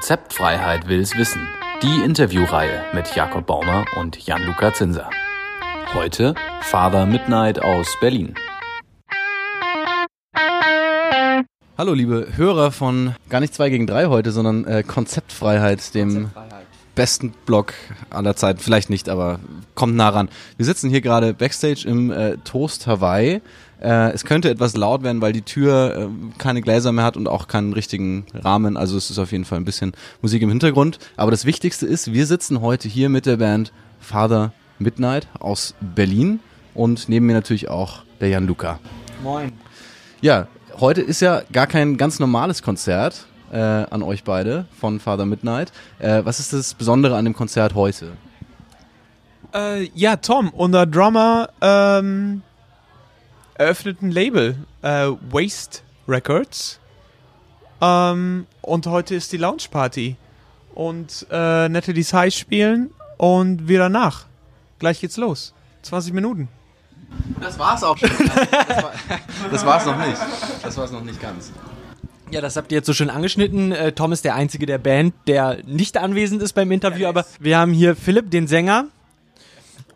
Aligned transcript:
Konzeptfreiheit 0.00 0.88
will's 0.88 1.14
wissen. 1.18 1.46
Die 1.82 2.02
Interviewreihe 2.02 2.86
mit 2.94 3.14
Jakob 3.14 3.46
Baumer 3.46 3.84
und 3.98 4.16
Jan-Luca 4.26 4.72
Zinser. 4.72 5.10
Heute 5.92 6.34
Father 6.62 7.04
Midnight 7.04 7.62
aus 7.62 7.98
Berlin. 8.00 8.34
Hallo 11.76 11.92
liebe 11.92 12.28
Hörer 12.34 12.72
von 12.72 13.14
gar 13.28 13.40
nicht 13.40 13.52
2 13.52 13.68
gegen 13.68 13.86
3 13.86 14.06
heute, 14.06 14.32
sondern 14.32 14.64
äh, 14.64 14.82
Konzeptfreiheit, 14.82 15.94
dem 15.94 16.32
Konzeptfreiheit. 16.32 16.59
Besten 16.94 17.32
Blog 17.46 17.72
aller 18.10 18.36
Zeiten. 18.36 18.58
Vielleicht 18.60 18.90
nicht, 18.90 19.08
aber 19.08 19.40
kommt 19.74 19.96
nah 19.96 20.08
ran. 20.08 20.28
Wir 20.56 20.66
sitzen 20.66 20.90
hier 20.90 21.00
gerade 21.00 21.34
backstage 21.34 21.84
im 21.86 22.10
äh, 22.10 22.36
Toast 22.38 22.86
Hawaii 22.86 23.40
äh, 23.80 24.12
es 24.12 24.24
könnte 24.24 24.50
etwas 24.50 24.76
laut 24.76 25.02
werden, 25.02 25.20
weil 25.20 25.32
die 25.32 25.42
Tür 25.42 25.96
äh, 25.96 26.08
keine 26.38 26.60
Gläser 26.60 26.92
mehr 26.92 27.04
hat 27.04 27.16
und 27.16 27.28
auch 27.28 27.48
keinen 27.48 27.72
richtigen 27.72 28.26
Rahmen. 28.34 28.76
Also 28.76 28.96
es 28.96 29.10
ist 29.10 29.18
auf 29.18 29.32
jeden 29.32 29.44
Fall 29.44 29.58
ein 29.58 29.64
bisschen 29.64 29.92
Musik 30.20 30.42
im 30.42 30.50
Hintergrund. 30.50 30.98
Aber 31.16 31.30
das 31.30 31.44
Wichtigste 31.44 31.86
ist, 31.86 32.12
wir 32.12 32.26
sitzen 32.26 32.60
heute 32.60 32.88
hier 32.88 33.08
mit 33.08 33.26
der 33.26 33.38
Band 33.38 33.72
Father 33.98 34.52
Midnight 34.78 35.28
aus 35.38 35.74
Berlin 35.80 36.40
und 36.74 37.08
neben 37.08 37.26
mir 37.26 37.32
natürlich 37.34 37.68
auch 37.68 38.02
der 38.20 38.28
Jan 38.28 38.46
Luca. 38.46 38.78
Moin. 39.22 39.52
Ja, 40.20 40.46
heute 40.78 41.00
ist 41.00 41.20
ja 41.20 41.42
gar 41.52 41.66
kein 41.66 41.96
ganz 41.96 42.18
normales 42.18 42.62
Konzert 42.62 43.26
äh, 43.52 43.58
an 43.58 44.02
euch 44.02 44.24
beide 44.24 44.66
von 44.78 45.00
Father 45.00 45.26
Midnight. 45.26 45.72
Äh, 45.98 46.24
was 46.24 46.40
ist 46.40 46.52
das 46.52 46.74
Besondere 46.74 47.16
an 47.16 47.24
dem 47.24 47.34
Konzert 47.34 47.74
heute? 47.74 48.12
Äh, 49.54 49.90
ja, 49.94 50.16
Tom, 50.16 50.50
unser 50.50 50.86
Drummer 50.86 51.48
ähm, 51.60 52.42
eröffnet 53.54 54.02
ein 54.02 54.10
Label, 54.10 54.56
äh, 54.82 55.08
Waste 55.30 55.80
Records. 56.08 56.78
Ähm, 57.80 58.46
und 58.62 58.86
heute 58.86 59.14
ist 59.14 59.32
die 59.32 59.38
Launch 59.38 59.70
Party. 59.70 60.16
Und 60.74 61.26
äh, 61.30 61.68
Nette 61.68 61.92
High 61.92 62.34
spielen 62.34 62.90
und 63.16 63.68
wir 63.68 63.80
danach. 63.80 64.26
Gleich 64.78 65.00
geht's 65.00 65.16
los. 65.16 65.52
20 65.82 66.12
Minuten. 66.12 66.48
Das 67.40 67.58
war's 67.58 67.82
auch 67.82 67.96
schon. 67.96 68.08
das, 68.08 68.82
war, 68.82 68.92
das 69.50 69.66
war's 69.66 69.86
noch 69.86 69.98
nicht. 69.98 70.18
Das 70.62 70.76
war's 70.76 70.92
noch 70.92 71.02
nicht 71.02 71.20
ganz. 71.20 71.52
Ja, 72.30 72.40
das 72.40 72.56
habt 72.56 72.70
ihr 72.70 72.78
jetzt 72.78 72.86
so 72.86 72.92
schön 72.92 73.10
angeschnitten. 73.10 73.72
Äh, 73.72 73.92
Tom 73.92 74.12
ist 74.12 74.24
der 74.24 74.36
einzige 74.36 74.64
der 74.64 74.78
Band, 74.78 75.14
der 75.26 75.58
nicht 75.66 75.96
anwesend 75.96 76.42
ist 76.42 76.52
beim 76.52 76.70
Interview, 76.70 77.08
aber 77.08 77.26
wir 77.40 77.58
haben 77.58 77.72
hier 77.72 77.96
Philipp, 77.96 78.30
den 78.30 78.46
Sänger. 78.46 78.86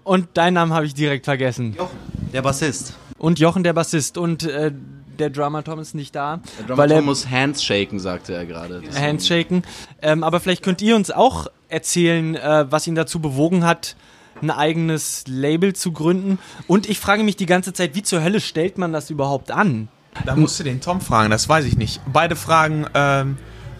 Und 0.02 0.36
deinen 0.36 0.54
Namen 0.54 0.72
habe 0.72 0.84
ich 0.84 0.94
direkt 0.94 1.24
vergessen. 1.24 1.74
Jochen, 1.78 1.96
der 2.32 2.42
Bassist. 2.42 2.94
Und 3.18 3.38
Jochen, 3.38 3.62
der 3.62 3.72
Bassist. 3.72 4.18
Und 4.18 4.42
äh, 4.42 4.72
der 5.18 5.30
Drummer 5.30 5.62
Tom 5.62 5.78
ist 5.78 5.94
nicht 5.94 6.14
da. 6.14 6.40
Der 6.58 6.66
Drummer 6.66 6.78
weil 6.78 6.88
Tom 6.88 6.96
er 6.98 7.02
muss 7.02 7.30
Hands 7.30 7.62
shaken, 7.62 8.00
sagte 8.00 8.34
er 8.34 8.46
gerade. 8.46 8.82
Hands 8.94 9.24
shaken. 9.24 9.62
Ähm, 10.02 10.24
aber 10.24 10.40
vielleicht 10.40 10.62
könnt 10.64 10.82
ihr 10.82 10.96
uns 10.96 11.12
auch 11.12 11.46
erzählen, 11.68 12.34
äh, 12.34 12.66
was 12.68 12.86
ihn 12.86 12.96
dazu 12.96 13.20
bewogen 13.20 13.64
hat, 13.64 13.96
ein 14.42 14.50
eigenes 14.50 15.24
Label 15.28 15.74
zu 15.74 15.92
gründen. 15.92 16.38
Und 16.66 16.88
ich 16.88 16.98
frage 16.98 17.22
mich 17.22 17.36
die 17.36 17.46
ganze 17.46 17.72
Zeit, 17.72 17.94
wie 17.94 18.02
zur 18.02 18.22
Hölle 18.22 18.40
stellt 18.40 18.76
man 18.76 18.92
das 18.92 19.08
überhaupt 19.08 19.52
an? 19.52 19.88
Da 20.24 20.36
musst 20.36 20.58
du 20.60 20.64
den 20.64 20.80
Tom 20.80 21.00
fragen, 21.00 21.30
das 21.30 21.48
weiß 21.48 21.64
ich 21.64 21.76
nicht. 21.76 22.00
Beide 22.06 22.36
fragen 22.36 22.86
ähm, 22.94 23.36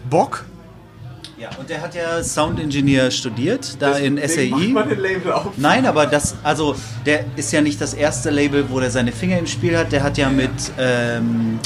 Bock 0.09 0.45
ja, 1.37 1.49
und 1.59 1.69
der 1.69 1.81
hat 1.81 1.93
ja 1.93 2.23
Sound 2.23 2.61
Engineer 2.61 3.11
studiert, 3.11 3.75
da 3.79 3.91
Deswegen 3.91 4.17
in 4.17 4.29
SAI. 4.29 4.67
Macht 4.71 4.89
man 4.89 4.99
Label 4.99 5.33
auf. 5.33 5.57
Nein, 5.57 5.85
aber 5.85 6.05
das, 6.05 6.35
also 6.43 6.75
der 7.05 7.25
ist 7.35 7.51
ja 7.51 7.61
nicht 7.61 7.81
das 7.81 7.93
erste 7.93 8.29
Label, 8.29 8.69
wo 8.69 8.79
der 8.79 8.89
seine 8.89 9.11
Finger 9.11 9.37
im 9.37 9.47
Spiel 9.47 9.77
hat. 9.77 9.91
Der 9.91 10.01
hat 10.01 10.17
ja 10.17 10.29
mit 10.29 10.49
ähm, 10.79 11.59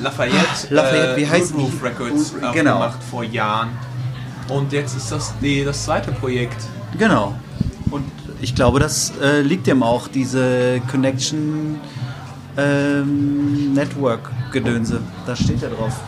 Lafayette, 0.00 0.68
Lafayette, 0.68 1.16
wie 1.16 1.22
äh, 1.22 1.28
heißt 1.28 1.54
Roof 1.54 1.82
Records 1.82 2.34
uh, 2.34 2.52
genau. 2.52 2.74
gemacht 2.74 2.98
vor 3.10 3.24
Jahren. 3.24 3.70
Und 4.50 4.72
jetzt 4.72 4.96
ist 4.96 5.10
das 5.10 5.32
nee, 5.40 5.64
das 5.64 5.84
zweite 5.84 6.12
Projekt. 6.12 6.62
Genau. 6.98 7.34
Und 7.90 8.04
ich 8.42 8.54
glaube, 8.54 8.80
das 8.80 9.14
äh, 9.22 9.40
liegt 9.40 9.66
ihm 9.66 9.82
auch, 9.82 10.08
diese 10.08 10.82
Connection 10.90 11.80
ähm, 12.58 13.72
Network 13.72 14.30
Gedönse. 14.52 15.00
Da 15.26 15.36
steht 15.36 15.62
er 15.62 15.70
drauf. 15.70 16.00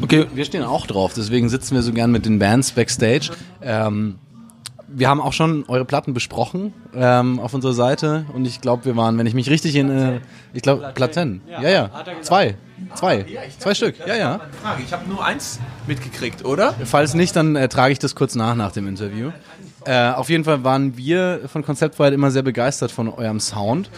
Okay, 0.00 0.26
wir 0.32 0.44
stehen 0.44 0.62
auch 0.62 0.86
drauf, 0.86 1.12
deswegen 1.14 1.48
sitzen 1.48 1.74
wir 1.74 1.82
so 1.82 1.92
gern 1.92 2.10
mit 2.10 2.24
den 2.24 2.38
Bands 2.38 2.72
backstage. 2.72 3.30
Ähm, 3.60 4.18
wir 4.86 5.08
haben 5.08 5.20
auch 5.20 5.32
schon 5.32 5.64
eure 5.68 5.84
Platten 5.84 6.14
besprochen 6.14 6.72
ähm, 6.94 7.40
auf 7.40 7.52
unserer 7.52 7.74
Seite 7.74 8.24
und 8.32 8.46
ich 8.46 8.60
glaube, 8.60 8.86
wir 8.86 8.96
waren, 8.96 9.18
wenn 9.18 9.26
ich 9.26 9.34
mich 9.34 9.50
richtig 9.50 9.74
in, 9.74 9.90
äh, 9.90 10.20
ich 10.54 10.62
glaube, 10.62 10.92
Platten. 10.94 11.42
Ja, 11.46 11.68
ja, 11.68 11.90
zwei, 12.22 12.56
zwei, 12.94 13.26
zwei 13.58 13.74
Stück. 13.74 13.96
Ja, 14.06 14.16
ja. 14.16 14.40
Ich 14.84 14.92
habe 14.92 15.08
nur 15.08 15.22
eins 15.22 15.60
mitgekriegt, 15.86 16.44
oder? 16.44 16.74
Falls 16.84 17.14
nicht, 17.14 17.36
dann 17.36 17.54
äh, 17.56 17.68
trage 17.68 17.92
ich 17.92 17.98
das 17.98 18.14
kurz 18.14 18.34
nach 18.34 18.54
nach 18.54 18.72
dem 18.72 18.88
Interview. 18.88 19.30
Äh, 19.84 20.10
auf 20.12 20.30
jeden 20.30 20.44
Fall 20.44 20.64
waren 20.64 20.96
wir 20.96 21.40
von 21.46 21.62
Konzeptweit 21.64 22.12
immer 22.12 22.30
sehr 22.30 22.42
begeistert 22.42 22.90
von 22.90 23.08
eurem 23.08 23.40
Sound. 23.40 23.90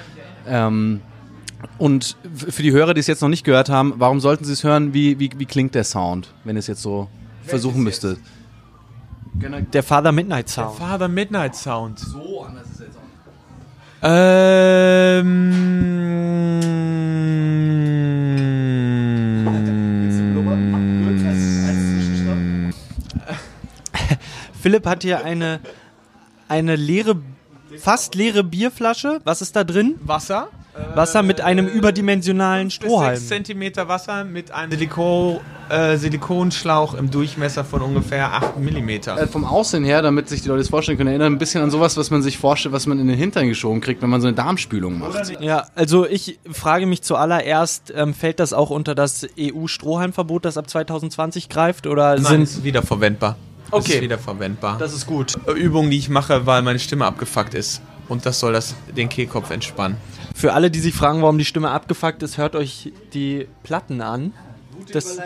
Ähm, 0.47 1.03
und 1.79 2.17
für 2.35 2.63
die 2.63 2.73
Hörer, 2.73 2.95
die 2.95 3.01
es 3.01 3.07
jetzt 3.07 3.23
noch 3.23 3.29
nicht 3.29 3.45
gehört 3.45 3.69
haben, 3.69 3.95
warum 3.97 4.21
sollten 4.21 4.45
sie 4.45 4.53
es 4.53 4.65
hören? 4.65 4.93
Wie, 4.93 5.19
wie, 5.19 5.31
wie 5.37 5.47
klingt 5.47 5.75
der 5.75 5.85
Sound, 5.85 6.33
wenn 6.45 6.57
ihr 6.57 6.61
es 6.61 6.67
jetzt 6.67 6.83
so 6.83 7.09
Wer 7.43 7.51
versuchen 7.51 7.83
müsstet? 7.83 8.19
Genau. 9.39 9.61
Der 9.61 9.83
Father 9.83 10.13
Midnight 10.13 10.49
Sound. 10.49 10.79
Der 10.79 10.87
Father 10.87 11.09
Midnight 11.09 11.57
Sound. 11.57 11.99
So 11.99 12.43
anders 12.43 12.67
ist 12.71 12.81
er 12.81 12.87
jetzt 12.87 12.97
auch. 12.97 13.03
Ähm. 14.03 15.51
Philipp 24.61 24.87
hat 24.87 25.03
hier 25.03 25.25
eine, 25.25 25.61
eine 26.49 26.77
leere, 26.77 27.17
fast 27.79 28.15
leere 28.15 28.45
Bierflasche. 28.45 29.21
Was 29.25 29.41
ist 29.41 29.57
da 29.57 29.65
drin? 29.65 29.97
Wasser. 30.03 30.49
Wasser 30.95 31.23
mit 31.23 31.41
einem 31.41 31.67
überdimensionalen 31.67 32.71
Strohhalm. 32.71 33.17
6 33.17 33.47
cm 33.47 33.89
Wasser 33.89 34.25
mit 34.25 34.53
einem 34.53 34.71
Silikon, 34.73 35.41
äh, 35.69 35.97
Silikonschlauch 35.97 36.95
im 36.95 37.11
Durchmesser 37.11 37.65
von 37.65 37.83
ungefähr 37.83 38.33
8 38.33 38.59
mm. 38.59 38.89
Äh, 38.89 39.27
vom 39.27 39.45
Aussehen 39.45 39.85
her, 39.85 40.03
damit 40.03 40.29
sich 40.29 40.43
die 40.43 40.49
Leute 40.49 40.61
das 40.61 40.69
vorstellen 40.69 40.99
können, 40.99 41.09
erinnert 41.09 41.27
ein 41.27 41.39
bisschen 41.39 41.63
an 41.63 41.71
sowas, 41.71 41.97
was 41.97 42.11
man 42.11 42.23
sich 42.23 42.39
vorstellt, 42.39 42.73
was 42.73 42.87
man 42.87 42.99
in 42.99 43.09
den 43.09 43.17
Hintern 43.17 43.49
geschoben 43.49 43.81
kriegt, 43.81 44.03
wenn 44.03 44.11
man 44.11 44.21
so 44.21 44.27
eine 44.27 44.37
Darmspülung 44.37 44.99
macht. 44.99 45.41
Ja, 45.41 45.67
also 45.75 46.07
ich 46.07 46.39
frage 46.51 46.87
mich 46.87 47.03
zuallererst, 47.03 47.93
ähm, 47.97 48.15
fällt 48.15 48.41
das 48.41 48.53
auch 48.53 48.71
unter 48.71 48.95
das 48.95 49.27
EU-Strohhalmverbot, 49.39 50.45
das 50.45 50.57
ab 50.57 50.69
2020 50.69 51.49
greift? 51.49 51.87
Oder 51.87 52.15
Nein, 52.15 52.25
sind 52.25 52.43
ist 52.43 52.65
wiederverwendbar. 52.65 53.37
Okay. 53.71 53.83
Das 53.85 53.95
ist 53.95 54.03
wiederverwendbar. 54.03 54.79
Das 54.79 54.93
ist 54.93 55.07
gut. 55.07 55.37
Übung, 55.55 55.91
die 55.91 55.99
ich 55.99 56.09
mache, 56.09 56.47
weil 56.47 56.63
meine 56.63 56.79
Stimme 56.79 57.07
abgefuckt 57.07 57.55
ist. 57.55 57.81
Und 58.11 58.27
das 58.27 58.41
soll 58.41 58.53
das, 58.53 58.75
den 58.95 59.09
Kehlkopf 59.09 59.51
entspannen. 59.51 59.97
Für 60.35 60.53
alle, 60.53 60.71
die 60.71 60.81
sich 60.81 60.95
fragen, 60.95 61.23
warum 61.23 61.39
die 61.39 61.45
Stimme 61.45 61.71
abgefuckt 61.71 62.23
ist, 62.23 62.39
hört 62.39 62.57
euch 62.57 62.93
die 63.15 63.47
Platten 63.63 64.01
an. 64.03 64.35
Das 64.93 65.19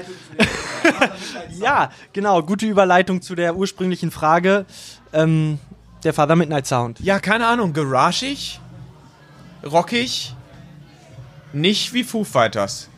ja, 1.59 1.91
genau, 2.13 2.43
gute 2.43 2.67
Überleitung 2.67 3.23
zu 3.23 3.35
der 3.35 3.57
ursprünglichen 3.57 4.11
Frage. 4.11 4.67
Ähm, 5.15 5.59
der 6.03 6.13
Father 6.13 6.37
Midnight 6.37 6.67
Sound. 6.67 7.01
Ja, 7.01 7.19
keine 7.21 7.47
Ahnung, 7.47 7.73
garageig, 7.73 8.61
rockig, 9.65 10.35
nicht 11.55 11.95
wie 11.95 12.05
Foo 12.05 12.25
Fighters. 12.25 12.91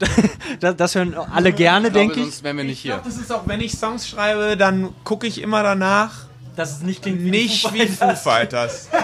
das, 0.60 0.74
das, 0.76 0.94
hören 0.94 1.14
alle 1.14 1.52
gerne, 1.52 1.88
ich 1.88 1.92
glaube, 1.92 2.08
denke 2.08 2.20
ich. 2.20 2.26
Sonst 2.26 2.42
wären 2.42 2.56
wir 2.56 2.64
nicht 2.64 2.80
hier. 2.80 2.96
Ich 2.96 3.02
glaube, 3.02 3.14
das 3.14 3.20
ist 3.20 3.32
auch, 3.32 3.46
wenn 3.46 3.60
ich 3.60 3.78
Songs 3.78 4.08
schreibe, 4.08 4.56
dann 4.56 4.88
gucke 5.04 5.26
ich 5.26 5.40
immer 5.40 5.62
danach, 5.62 6.24
dass 6.56 6.72
es 6.72 6.82
nicht 6.82 7.02
klingt 7.02 7.22
wie 7.22 7.30
nicht 7.30 7.66
Foo 7.66 7.74
wie 7.74 7.86
Foo 7.86 8.16
Fighters. 8.16 8.88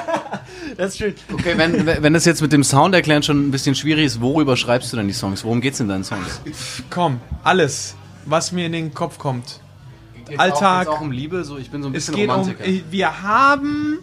das 0.77 0.89
ist 0.93 0.99
schön. 0.99 1.15
Okay, 1.33 1.55
wenn, 1.57 1.87
wenn 1.87 2.13
das 2.13 2.25
jetzt 2.25 2.43
mit 2.43 2.53
dem 2.53 2.65
Sound 2.65 2.95
erklären 2.95 3.23
schon 3.23 3.49
ein 3.49 3.51
bisschen 3.51 3.75
schwierig 3.75 4.07
ist, 4.07 4.21
worüber 4.21 4.57
schreibst 4.57 4.93
du 4.93 4.97
denn 4.97 5.09
die 5.09 5.15
Songs? 5.15 5.45
Worum 5.45 5.61
geht 5.61 5.75
es 5.75 5.81
in 5.81 5.89
deinen 5.89 6.05
Songs? 6.05 6.41
Komm, 6.91 7.21
alles, 7.45 7.95
was 8.25 8.53
mir 8.53 8.67
in 8.67 8.73
den 8.73 8.95
Kopf 8.95 9.19
kommt. 9.19 9.61
Geht's 10.27 10.41
Alltag. 10.41 10.89
Auch, 10.89 10.97
auch 10.97 11.01
um 11.01 11.13
Liebe, 11.13 11.45
so 11.45 11.57
ich 11.59 11.71
bin 11.71 11.83
so 11.83 11.89
ein 11.89 11.93
bisschen 11.93 12.15
es 12.15 12.21
geht 12.21 12.29
Romantiker. 12.29 12.65
Um, 12.65 12.83
wir 12.91 13.23
haben 13.23 13.99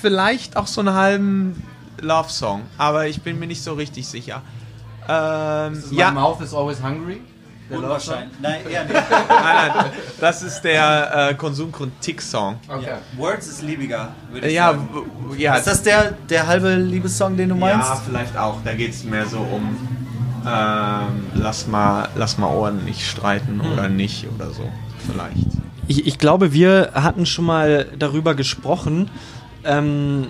vielleicht 0.00 0.56
auch 0.56 0.66
so 0.66 0.80
einen 0.80 0.94
halben 0.94 1.62
Love-Song, 2.00 2.62
aber 2.78 3.08
ich 3.08 3.22
bin 3.22 3.38
mir 3.38 3.46
nicht 3.46 3.62
so 3.62 3.74
richtig 3.74 4.06
sicher. 4.06 4.42
Ähm, 5.08 5.82
ja. 5.90 6.10
My 6.10 6.20
mouth 6.20 6.40
is 6.40 6.54
always 6.54 6.82
hungry. 6.82 7.20
Unwahrscheinlich. 7.70 8.38
Nein, 8.40 8.60
eher 8.68 8.84
nicht. 8.84 8.94
nein, 9.10 9.70
nein, 9.74 9.86
das 10.20 10.42
ist 10.42 10.62
der 10.62 11.30
äh, 11.30 11.34
Konsumgrund 11.34 11.92
Tick-Song. 12.00 12.58
Okay. 12.68 12.86
Ja. 12.86 12.98
Words 13.16 13.46
ist 13.46 13.62
liebiger, 13.62 14.12
würde 14.30 14.48
ich 14.48 14.54
ja, 14.54 14.72
sagen. 14.72 14.88
Ja. 15.38 15.56
Ist 15.56 15.66
das 15.66 15.82
der, 15.82 16.12
der 16.28 16.46
halbe 16.46 16.74
Liebessong, 16.74 17.36
den 17.36 17.50
du 17.50 17.54
meinst? 17.54 17.88
Ja, 17.88 17.96
vielleicht 17.96 18.36
auch. 18.36 18.56
Da 18.64 18.74
geht 18.74 18.90
es 18.90 19.04
mehr 19.04 19.26
so 19.26 19.38
um 19.38 19.76
ähm, 20.46 21.26
lass, 21.34 21.66
mal, 21.66 22.08
lass 22.14 22.38
mal 22.38 22.46
ordentlich 22.46 23.08
streiten 23.08 23.56
mhm. 23.56 23.72
oder 23.72 23.88
nicht 23.88 24.26
oder 24.34 24.50
so. 24.50 24.70
Vielleicht. 25.06 25.58
Ich, 25.86 26.06
ich 26.06 26.18
glaube, 26.18 26.52
wir 26.52 26.92
hatten 26.94 27.26
schon 27.26 27.44
mal 27.44 27.86
darüber 27.98 28.34
gesprochen. 28.34 29.10
Ähm, 29.64 30.28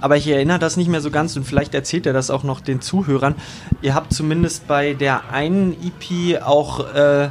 aber 0.00 0.16
ich 0.16 0.28
erinnere 0.28 0.58
das 0.58 0.76
nicht 0.76 0.88
mehr 0.88 1.00
so 1.00 1.10
ganz 1.10 1.36
und 1.36 1.44
vielleicht 1.44 1.74
erzählt 1.74 2.06
er 2.06 2.12
das 2.12 2.30
auch 2.30 2.42
noch 2.42 2.60
den 2.60 2.80
Zuhörern. 2.80 3.34
Ihr 3.82 3.94
habt 3.94 4.12
zumindest 4.12 4.66
bei 4.68 4.94
der 4.94 5.30
einen 5.30 5.72
EP 5.72 6.42
auch 6.42 6.92
äh, 6.94 7.28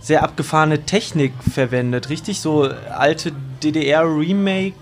sehr 0.00 0.22
abgefahrene 0.22 0.84
Technik 0.84 1.32
verwendet, 1.52 2.08
richtig? 2.08 2.40
So 2.40 2.70
alte 2.90 3.32
DDR-Remake. 3.62 4.74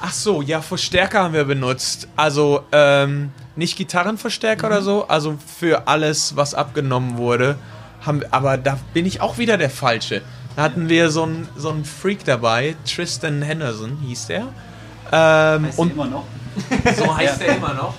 Ach 0.00 0.12
so, 0.12 0.42
ja, 0.42 0.60
Verstärker 0.60 1.24
haben 1.24 1.34
wir 1.34 1.44
benutzt. 1.44 2.08
Also 2.16 2.62
ähm, 2.72 3.30
nicht 3.56 3.76
Gitarrenverstärker 3.76 4.66
mhm. 4.66 4.72
oder 4.72 4.82
so, 4.82 5.08
also 5.08 5.36
für 5.58 5.88
alles, 5.88 6.36
was 6.36 6.54
abgenommen 6.54 7.18
wurde. 7.18 7.58
Haben, 8.04 8.22
aber 8.30 8.56
da 8.56 8.78
bin 8.94 9.06
ich 9.06 9.20
auch 9.20 9.38
wieder 9.38 9.58
der 9.58 9.70
Falsche. 9.70 10.22
Da 10.56 10.62
hatten 10.62 10.88
wir 10.88 11.10
so 11.10 11.24
einen 11.24 11.48
so 11.56 11.74
Freak 11.84 12.24
dabei, 12.24 12.76
Tristan 12.86 13.42
Henderson 13.42 13.98
hieß 14.04 14.26
der. 14.26 14.48
Ähm, 15.12 15.66
heißt 15.66 15.78
und 15.78 15.92
immer 15.92 16.06
noch. 16.06 16.24
So 16.96 17.16
heißt 17.16 17.40
er 17.42 17.56
immer 17.56 17.74
noch. 17.74 17.94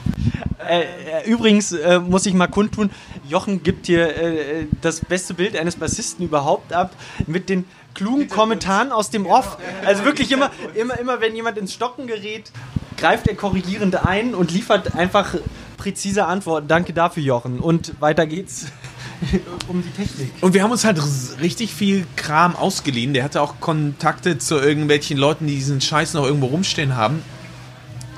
Äh, 0.67 0.81
äh, 0.81 1.29
übrigens 1.29 1.71
äh, 1.71 1.99
muss 1.99 2.25
ich 2.25 2.33
mal 2.33 2.47
kundtun, 2.47 2.91
Jochen 3.27 3.63
gibt 3.63 3.87
hier 3.87 4.15
äh, 4.17 4.65
das 4.81 4.99
beste 4.99 5.33
Bild 5.33 5.55
eines 5.57 5.77
Bassisten 5.77 6.25
überhaupt 6.25 6.73
ab 6.73 6.91
mit 7.27 7.47
den 7.47 7.65
klugen 7.93 8.27
Kommentaren 8.27 8.91
aus 8.91 9.09
dem 9.09 9.25
Off. 9.25 9.57
Also 9.85 10.03
wirklich 10.03 10.31
immer, 10.31 10.51
immer, 10.75 10.99
immer, 10.99 11.21
wenn 11.21 11.35
jemand 11.35 11.57
ins 11.57 11.73
Stocken 11.73 12.07
gerät, 12.07 12.51
greift 12.97 13.27
er 13.27 13.35
korrigierend 13.35 14.05
ein 14.05 14.35
und 14.35 14.51
liefert 14.51 14.95
einfach 14.95 15.35
präzise 15.77 16.25
Antworten. 16.25 16.67
Danke 16.67 16.93
dafür, 16.93 17.23
Jochen. 17.23 17.59
Und 17.59 17.99
weiter 18.01 18.27
geht's 18.27 18.67
um 19.67 19.83
die 19.83 19.89
Technik. 19.91 20.31
Und 20.41 20.53
wir 20.53 20.63
haben 20.63 20.71
uns 20.71 20.85
halt 20.85 21.01
richtig 21.41 21.73
viel 21.73 22.05
Kram 22.15 22.55
ausgeliehen. 22.55 23.13
Der 23.13 23.23
hatte 23.23 23.41
auch 23.41 23.59
Kontakte 23.59 24.37
zu 24.37 24.57
irgendwelchen 24.57 25.17
Leuten, 25.17 25.47
die 25.47 25.55
diesen 25.55 25.81
Scheiß 25.81 26.13
noch 26.13 26.25
irgendwo 26.25 26.47
rumstehen 26.47 26.95
haben 26.95 27.21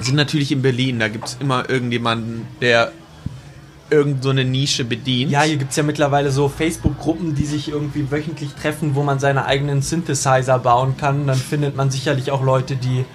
sind 0.04 0.16
natürlich 0.16 0.52
in 0.52 0.62
Berlin. 0.62 1.00
Da 1.00 1.08
gibt 1.08 1.28
es 1.28 1.38
immer 1.40 1.70
irgendjemanden, 1.70 2.48
der 2.62 2.92
irgend 3.90 4.24
so 4.24 4.30
eine 4.30 4.46
Nische 4.46 4.86
bedient. 4.86 5.32
Ja, 5.32 5.42
hier 5.42 5.58
gibt 5.58 5.72
es 5.72 5.78
ja 5.78 5.84
mittlerweile 5.84 6.32
so 6.32 6.48
Facebook-Gruppen, 6.48 7.36
die 7.36 7.46
sich 7.46 7.70
irgendwie 7.70 8.10
wöchentlich 8.10 8.54
treffen, 8.54 8.96
wo 8.96 9.04
man 9.04 9.20
seine 9.20 9.46
eigenen 9.46 9.82
Synthesizer 9.82 10.60
bauen 10.60 10.96
kann. 10.98 11.28
Dann 11.28 11.38
findet 11.38 11.76
man 11.76 11.92
sicherlich 11.92 12.32
auch 12.32 12.42
Leute, 12.42 12.76
die 12.76 13.06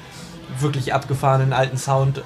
wirklich 0.60 0.92
abgefahrenen 0.92 1.52
alten 1.52 1.78
Sound. 1.78 2.22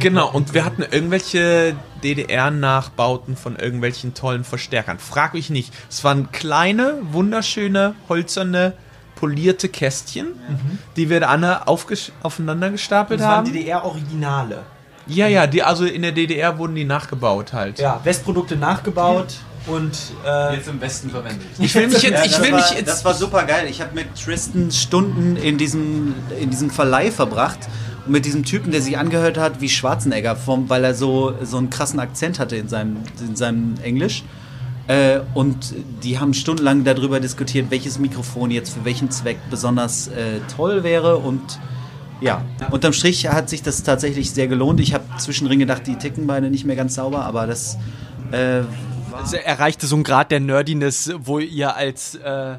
Genau, 0.00 0.30
und 0.30 0.54
wir 0.54 0.64
hatten 0.64 0.82
irgendwelche 0.82 1.76
DDR-Nachbauten 2.02 3.36
von 3.36 3.56
irgendwelchen 3.56 4.14
tollen 4.14 4.44
Verstärkern. 4.44 4.98
Frag 4.98 5.34
mich 5.34 5.50
nicht. 5.50 5.72
Es 5.90 6.04
waren 6.04 6.30
kleine, 6.32 6.98
wunderschöne, 7.10 7.94
holzerne 8.08 8.74
polierte 9.16 9.68
Kästchen, 9.68 10.26
mhm. 10.26 10.78
die 10.96 11.10
wir 11.10 11.20
da 11.20 11.64
aufeinander 12.22 12.70
gestapelt 12.70 13.20
das 13.20 13.26
haben. 13.26 13.46
Das 13.46 13.54
waren 13.54 13.62
DDR-Originale. 13.62 14.62
Ja, 15.08 15.28
ja, 15.28 15.46
die, 15.46 15.62
also 15.62 15.84
in 15.84 16.02
der 16.02 16.12
DDR 16.12 16.58
wurden 16.58 16.74
die 16.74 16.84
nachgebaut 16.84 17.52
halt. 17.52 17.78
Ja, 17.78 18.00
Westprodukte 18.02 18.56
nachgebaut 18.56 19.36
und 19.66 19.96
äh, 20.24 20.56
jetzt 20.56 20.68
im 20.68 20.80
Westen 20.80 21.10
verwendet. 21.10 21.46
Ich 21.58 21.74
will 21.74 21.86
mich 21.88 22.02
jetzt, 22.02 22.26
ich 22.26 22.40
will 22.40 22.52
war, 22.52 22.58
mich 22.58 22.70
jetzt. 22.70 22.88
Das 22.88 23.04
war 23.04 23.14
super 23.14 23.44
geil. 23.44 23.66
Ich 23.68 23.80
habe 23.80 23.94
mit 23.94 24.14
Tristan 24.16 24.70
Stunden 24.70 25.36
in 25.36 25.58
diesem, 25.58 26.14
in 26.38 26.50
diesem 26.50 26.70
Verleih 26.70 27.10
verbracht 27.10 27.60
mit 28.08 28.24
diesem 28.24 28.44
Typen, 28.44 28.72
der 28.72 28.82
sich 28.82 28.98
angehört 28.98 29.38
hat 29.38 29.60
wie 29.60 29.68
Schwarzenegger, 29.68 30.36
vom, 30.36 30.68
weil 30.68 30.84
er 30.84 30.94
so, 30.94 31.34
so 31.42 31.58
einen 31.58 31.70
krassen 31.70 32.00
Akzent 32.00 32.38
hatte 32.38 32.56
in 32.56 32.68
seinem, 32.68 32.98
in 33.20 33.36
seinem 33.36 33.74
Englisch. 33.82 34.24
Äh, 34.88 35.20
und 35.34 35.74
die 36.02 36.18
haben 36.18 36.32
stundenlang 36.32 36.84
darüber 36.84 37.18
diskutiert, 37.20 37.70
welches 37.70 37.98
Mikrofon 37.98 38.50
jetzt 38.50 38.74
für 38.74 38.84
welchen 38.84 39.10
Zweck 39.10 39.38
besonders 39.50 40.08
äh, 40.08 40.40
toll 40.54 40.84
wäre. 40.84 41.16
Und 41.16 41.58
ja, 42.20 42.44
unterm 42.70 42.92
Strich 42.92 43.28
hat 43.28 43.50
sich 43.50 43.62
das 43.62 43.82
tatsächlich 43.82 44.30
sehr 44.30 44.46
gelohnt. 44.46 44.80
Ich 44.80 44.94
habe 44.94 45.04
zwischendrin 45.18 45.58
gedacht, 45.58 45.86
die 45.86 45.96
ticken 45.96 46.26
beide 46.26 46.50
nicht 46.50 46.64
mehr 46.64 46.76
ganz 46.76 46.94
sauber, 46.94 47.24
aber 47.24 47.46
das 47.46 47.76
äh, 48.30 48.62
also 49.12 49.36
erreichte 49.36 49.86
so 49.86 49.96
einen 49.96 50.04
Grad 50.04 50.30
der 50.30 50.40
Nerdiness, 50.40 51.12
wo 51.18 51.38
ihr 51.38 51.74
als 51.74 52.14
äh, 52.16 52.56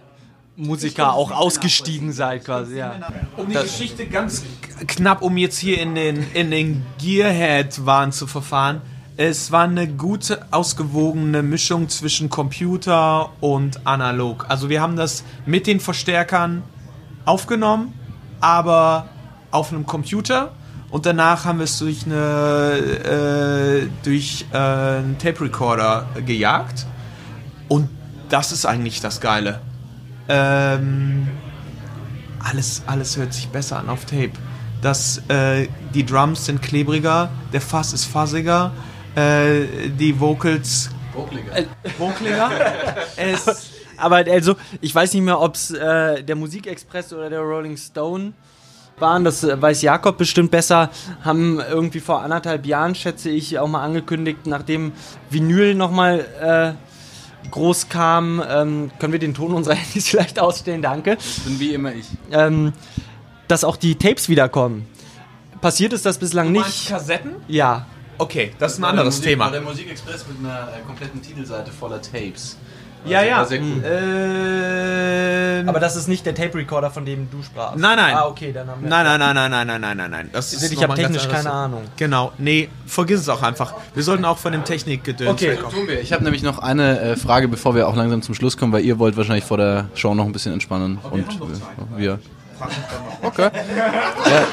Musiker 0.57 1.13
auch 1.13 1.31
ausgestiegen 1.31 2.11
seid, 2.11 2.43
quasi. 2.43 2.77
Ja. 2.77 2.95
Um 3.37 3.47
die 3.47 3.53
das 3.53 3.63
Geschichte 3.63 4.07
ganz 4.07 4.43
knapp, 4.87 5.21
um 5.21 5.37
jetzt 5.37 5.57
hier 5.57 5.79
in 5.79 5.95
den, 5.95 6.25
in 6.33 6.51
den 6.51 6.85
Gearhead-Wahn 6.97 8.11
zu 8.11 8.27
verfahren 8.27 8.81
es 9.19 9.51
war 9.51 9.63
eine 9.63 9.87
gute, 9.87 10.45
ausgewogene 10.51 11.41
Mischung 11.41 11.89
zwischen 11.89 12.29
Computer 12.29 13.31
und 13.41 13.87
analog. 13.87 14.45
Also 14.47 14.69
wir 14.69 14.79
haben 14.79 14.95
das 14.95 15.23
mit 15.47 15.65
den 15.65 15.79
Verstärkern 15.79 16.61
aufgenommen, 17.25 17.93
aber 18.39 19.09
auf 19.49 19.73
einem 19.73 19.87
Computer 19.87 20.51
und 20.91 21.07
danach 21.07 21.45
haben 21.45 21.57
wir 21.57 21.63
es 21.63 21.79
durch 21.79 22.05
eine 22.05 22.77
äh, 22.77 23.87
durch 24.03 24.45
äh, 24.53 24.57
einen 24.57 25.17
Tape 25.17 25.45
Recorder 25.45 26.07
gejagt 26.23 26.85
und 27.67 27.89
das 28.29 28.51
ist 28.51 28.67
eigentlich 28.67 29.01
das 29.01 29.19
Geile. 29.19 29.61
Ähm, 30.29 31.27
alles 32.43 32.83
alles 32.85 33.17
hört 33.17 33.33
sich 33.33 33.47
besser 33.49 33.79
an 33.79 33.89
auf 33.89 34.05
Tape. 34.05 34.31
Das, 34.81 35.21
äh, 35.29 35.67
die 35.93 36.05
Drums 36.05 36.45
sind 36.45 36.61
klebriger, 36.61 37.29
der 37.51 37.61
Fass 37.61 37.93
ist 37.93 38.05
fassiger, 38.05 38.71
äh, 39.15 39.89
die 39.89 40.19
Vocals. 40.19 40.89
Vocaliger. 41.13 41.57
Äh, 41.57 41.65
Vocaliger. 41.97 42.51
es, 43.15 43.71
aber 43.97 44.17
also, 44.17 44.55
ich 44.81 44.93
weiß 44.93 45.13
nicht 45.13 45.23
mehr, 45.23 45.41
ob 45.41 45.55
es 45.55 45.71
äh, 45.71 46.23
der 46.23 46.35
Musikexpress 46.35 47.13
oder 47.13 47.29
der 47.29 47.39
Rolling 47.39 47.75
Stone 47.75 48.33
waren, 48.99 49.23
das 49.23 49.43
äh, 49.43 49.59
weiß 49.59 49.81
Jakob 49.81 50.17
bestimmt 50.17 50.51
besser, 50.51 50.91
haben 51.23 51.59
irgendwie 51.59 51.99
vor 51.99 52.21
anderthalb 52.21 52.65
Jahren, 52.65 52.93
schätze 52.93 53.29
ich, 53.29 53.57
auch 53.57 53.67
mal 53.67 53.83
angekündigt, 53.83 54.45
nachdem 54.45 54.91
Vinyl 55.29 55.73
nochmal 55.73 56.25
äh, 56.39 56.86
groß 57.51 57.89
kam, 57.89 58.43
ähm, 58.47 58.91
können 58.99 59.13
wir 59.13 59.19
den 59.19 59.33
Ton 59.33 59.53
unserer 59.53 59.75
Handys 59.75 60.09
vielleicht 60.09 60.39
ausstellen, 60.39 60.81
danke. 60.81 61.17
Bin 61.45 61.59
wie 61.59 61.73
immer 61.73 61.93
ich. 61.93 62.05
Ähm, 62.31 62.73
dass 63.47 63.63
auch 63.63 63.77
die 63.77 63.95
Tapes 63.95 64.29
wiederkommen. 64.29 64.85
Passiert 65.61 65.93
ist 65.93 66.05
das 66.05 66.17
bislang 66.17 66.53
du 66.53 66.59
nicht. 66.59 66.89
Kassetten? 66.89 67.31
Ja. 67.47 67.87
Okay, 68.17 68.51
das 68.59 68.73
ist 68.73 68.79
ein 68.79 68.83
anderes 68.83 69.17
Musik, 69.17 69.31
Thema. 69.31 69.49
Der 69.51 69.61
Musikexpress 69.61 70.25
mit 70.27 70.39
einer 70.39 70.69
äh, 70.69 70.81
kompletten 70.85 71.21
Titelseite 71.21 71.71
voller 71.71 72.01
Tapes. 72.01 72.57
Ja, 73.05 73.23
ja. 73.23 73.45
Sehr 73.45 73.61
cool. 73.61 73.83
Ähm, 73.85 75.69
Aber 75.69 75.79
das 75.79 75.95
ist 75.95 76.07
nicht 76.07 76.25
der 76.25 76.35
Tape 76.35 76.57
Recorder, 76.57 76.89
von 76.89 77.05
dem 77.05 77.29
du 77.29 77.41
sprachst. 77.43 77.77
Nein, 77.77 77.97
nein. 77.97 78.15
Ah, 78.15 78.27
okay, 78.27 78.51
dann 78.51 78.67
haben 78.67 78.81
wir. 78.81 78.89
Nein, 78.89 79.05
nein, 79.05 79.19
nein, 79.19 79.35
nein, 79.35 79.51
nein, 79.51 79.67
nein, 79.67 79.81
nein, 79.81 79.97
nein, 79.97 80.11
nein. 80.11 80.29
Das 80.33 80.53
ist 80.53 80.71
ich 80.71 80.83
habe 80.83 80.95
technisch 80.95 81.27
keine 81.27 81.51
Ahnung. 81.51 81.83
Genau. 81.97 82.31
Nee, 82.37 82.69
vergiss 82.85 83.21
es 83.21 83.29
auch 83.29 83.41
einfach. 83.43 83.73
Wir 83.93 84.03
sollten 84.03 84.25
auch 84.25 84.37
von 84.37 84.51
dem 84.51 84.63
Technikgedöns 84.63 85.31
okay, 85.31 85.51
wegkommen. 85.51 85.75
tun 85.75 85.87
wir. 85.87 86.01
Ich 86.01 86.13
habe 86.13 86.23
nämlich 86.23 86.43
noch 86.43 86.59
eine 86.59 86.99
äh, 86.99 87.15
Frage, 87.15 87.47
bevor 87.47 87.75
wir 87.75 87.87
auch 87.87 87.95
langsam 87.95 88.21
zum 88.21 88.35
Schluss 88.35 88.57
kommen, 88.57 88.73
weil 88.73 88.83
ihr 88.83 88.99
wollt 88.99 89.17
wahrscheinlich 89.17 89.45
vor 89.45 89.57
der 89.57 89.85
Show 89.95 90.13
noch 90.13 90.25
ein 90.25 90.31
bisschen 90.31 90.53
entspannen. 90.53 90.99
Okay, 91.03 91.23
und 91.39 91.39
wir. 91.97 91.97
wir 91.97 92.19
Okay. 93.21 93.49
ja. 94.25 94.45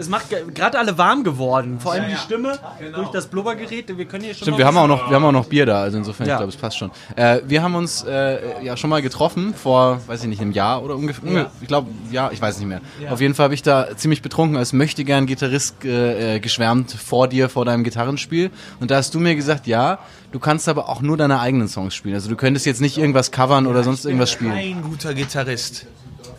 Es 0.00 0.08
macht 0.08 0.26
gerade 0.54 0.78
alle 0.78 0.96
warm 0.96 1.24
geworden. 1.24 1.80
Vor 1.80 1.92
allem 1.92 2.08
die 2.08 2.16
Stimme 2.16 2.56
genau. 2.78 2.98
durch 2.98 3.08
das 3.10 3.26
Blubbergerät. 3.26 3.96
Wir 3.98 4.04
können 4.04 4.22
hier 4.22 4.32
schon. 4.32 4.44
Stimmt, 4.44 4.58
wir 4.58 4.64
haben, 4.64 4.76
auch 4.76 4.86
noch, 4.86 5.10
wir 5.10 5.16
haben 5.16 5.24
auch 5.24 5.32
noch 5.32 5.46
Bier 5.46 5.66
da, 5.66 5.82
also 5.82 5.98
insofern, 5.98 6.28
ja. 6.28 6.34
ich 6.34 6.38
glaube, 6.38 6.52
es 6.52 6.56
passt 6.56 6.78
schon. 6.78 6.92
Äh, 7.16 7.40
wir 7.44 7.64
haben 7.64 7.74
uns 7.74 8.04
äh, 8.04 8.64
ja 8.64 8.76
schon 8.76 8.90
mal 8.90 9.02
getroffen, 9.02 9.54
vor, 9.54 10.00
weiß 10.06 10.22
ich 10.22 10.28
nicht, 10.28 10.40
einem 10.40 10.52
Jahr 10.52 10.84
oder 10.84 10.94
ungefähr. 10.94 11.32
Ja. 11.32 11.50
Ich 11.60 11.66
glaube, 11.66 11.88
ja, 12.12 12.30
ich 12.30 12.40
weiß 12.40 12.58
nicht 12.58 12.68
mehr. 12.68 12.80
Ja. 13.02 13.10
Auf 13.10 13.20
jeden 13.20 13.34
Fall 13.34 13.44
habe 13.44 13.54
ich 13.54 13.62
da 13.62 13.88
ziemlich 13.96 14.22
betrunken 14.22 14.56
als 14.56 14.72
möchte 14.72 15.02
gern 15.02 15.26
Gitarrist 15.26 15.84
äh, 15.84 16.38
geschwärmt 16.38 16.92
vor 16.92 17.26
dir, 17.26 17.48
vor 17.48 17.64
deinem 17.64 17.82
Gitarrenspiel. 17.82 18.52
Und 18.78 18.92
da 18.92 18.96
hast 18.96 19.16
du 19.16 19.18
mir 19.18 19.34
gesagt, 19.34 19.66
ja, 19.66 19.98
du 20.30 20.38
kannst 20.38 20.68
aber 20.68 20.88
auch 20.88 21.00
nur 21.00 21.16
deine 21.16 21.40
eigenen 21.40 21.66
Songs 21.66 21.96
spielen. 21.96 22.14
Also 22.14 22.30
du 22.30 22.36
könntest 22.36 22.66
jetzt 22.66 22.80
nicht 22.80 22.98
irgendwas 22.98 23.32
covern 23.32 23.66
oder 23.66 23.82
sonst 23.82 24.04
irgendwas 24.04 24.30
spielen. 24.30 24.52
Ein 24.52 24.82
guter 24.82 25.12
Gitarrist. 25.12 25.86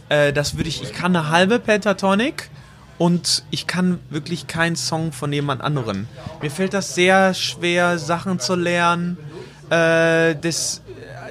Äh, 0.09 0.33
das 0.33 0.57
würde 0.57 0.69
ich, 0.69 0.83
ich 0.83 0.93
kann 0.93 1.15
eine 1.15 1.29
halbe 1.29 1.59
Pentatonic 1.59 2.49
und 2.97 3.43
ich 3.49 3.65
kann 3.65 3.99
wirklich 4.09 4.47
keinen 4.47 4.75
Song 4.75 5.13
von 5.13 5.31
jemand 5.31 5.61
anderem. 5.61 6.07
Mir 6.41 6.51
fällt 6.51 6.73
das 6.73 6.95
sehr 6.95 7.33
schwer, 7.33 7.97
Sachen 7.97 8.39
zu 8.39 8.55
lernen. 8.55 9.17
Äh, 9.69 10.35
des, 10.35 10.81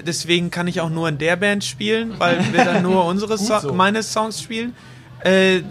deswegen 0.07 0.51
kann 0.51 0.67
ich 0.67 0.81
auch 0.81 0.91
nur 0.91 1.09
in 1.09 1.19
der 1.19 1.37
Band 1.37 1.65
spielen, 1.65 2.15
weil 2.19 2.39
wir 2.53 2.65
dann 2.65 2.83
nur 2.83 3.05
unsere 3.07 3.37
so 3.37 3.59
so. 3.59 3.73
meine 3.73 4.03
Songs 4.03 4.41
spielen. 4.41 4.75
Äh, 5.21 5.63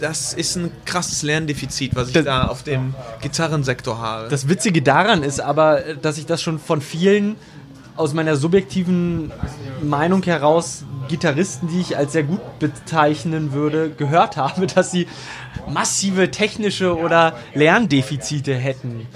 das 0.00 0.32
ist 0.32 0.56
ein 0.56 0.72
krasses 0.86 1.22
Lerndefizit, 1.22 1.94
was 1.94 2.08
ich 2.08 2.14
das, 2.14 2.24
da 2.24 2.46
auf 2.46 2.62
dem 2.62 2.94
Gitarrensektor 3.20 3.98
habe. 3.98 4.28
Das 4.28 4.48
Witzige 4.48 4.80
daran 4.80 5.22
ist 5.22 5.40
aber, 5.40 5.80
dass 6.00 6.16
ich 6.16 6.24
das 6.24 6.42
schon 6.42 6.58
von 6.58 6.80
vielen 6.80 7.36
aus 7.96 8.12
meiner 8.12 8.36
subjektiven 8.36 9.32
Meinung 9.82 10.22
heraus 10.22 10.84
Gitarristen, 11.08 11.68
die 11.68 11.80
ich 11.80 11.96
als 11.96 12.12
sehr 12.12 12.24
gut 12.24 12.40
bezeichnen 12.58 13.52
würde, 13.52 13.90
gehört 13.90 14.36
habe, 14.36 14.66
dass 14.74 14.90
sie 14.90 15.06
massive 15.68 16.30
technische 16.30 16.96
oder 16.96 17.34
Lerndefizite 17.54 18.54
hätten. 18.54 19.06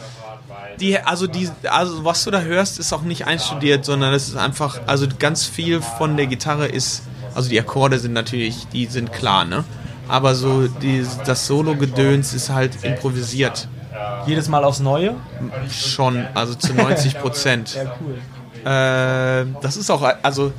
Die, 0.80 0.99
also, 0.99 1.26
die, 1.26 1.50
also 1.68 2.04
was 2.04 2.23
du 2.25 2.30
da 2.30 2.40
hörst, 2.40 2.78
ist 2.78 2.92
auch 2.92 3.02
nicht 3.02 3.26
einstudiert, 3.26 3.85
sondern 3.85 4.14
es 4.14 4.28
ist 4.28 4.37
einfach, 4.37 4.80
also 4.87 5.06
ganz 5.18 5.44
viel 5.44 5.80
von 5.80 6.16
der 6.16 6.26
Gitarre 6.26 6.66
ist, 6.66 7.02
also 7.35 7.49
die 7.49 7.58
Akkorde 7.58 7.99
sind 7.99 8.12
natürlich, 8.12 8.66
die 8.68 8.87
sind 8.87 9.12
klar, 9.12 9.44
ne? 9.44 9.64
Aber 10.06 10.35
so 10.35 10.68
die, 10.68 11.04
das 11.26 11.47
Solo-Gedöns 11.47 12.32
ist 12.32 12.49
halt 12.49 12.82
improvisiert. 12.82 13.68
Jedes 14.26 14.49
Mal 14.49 14.64
aufs 14.64 14.80
Neue? 14.80 15.16
Schon, 15.70 16.26
also 16.35 16.54
zu 16.54 16.73
90 16.76 17.18
Prozent. 17.18 17.75
ja, 17.75 17.94
cool. 18.00 18.18
Äh, 18.65 19.47
das 19.61 19.77
ist 19.77 19.91
auch, 19.91 20.03
also 20.23 20.53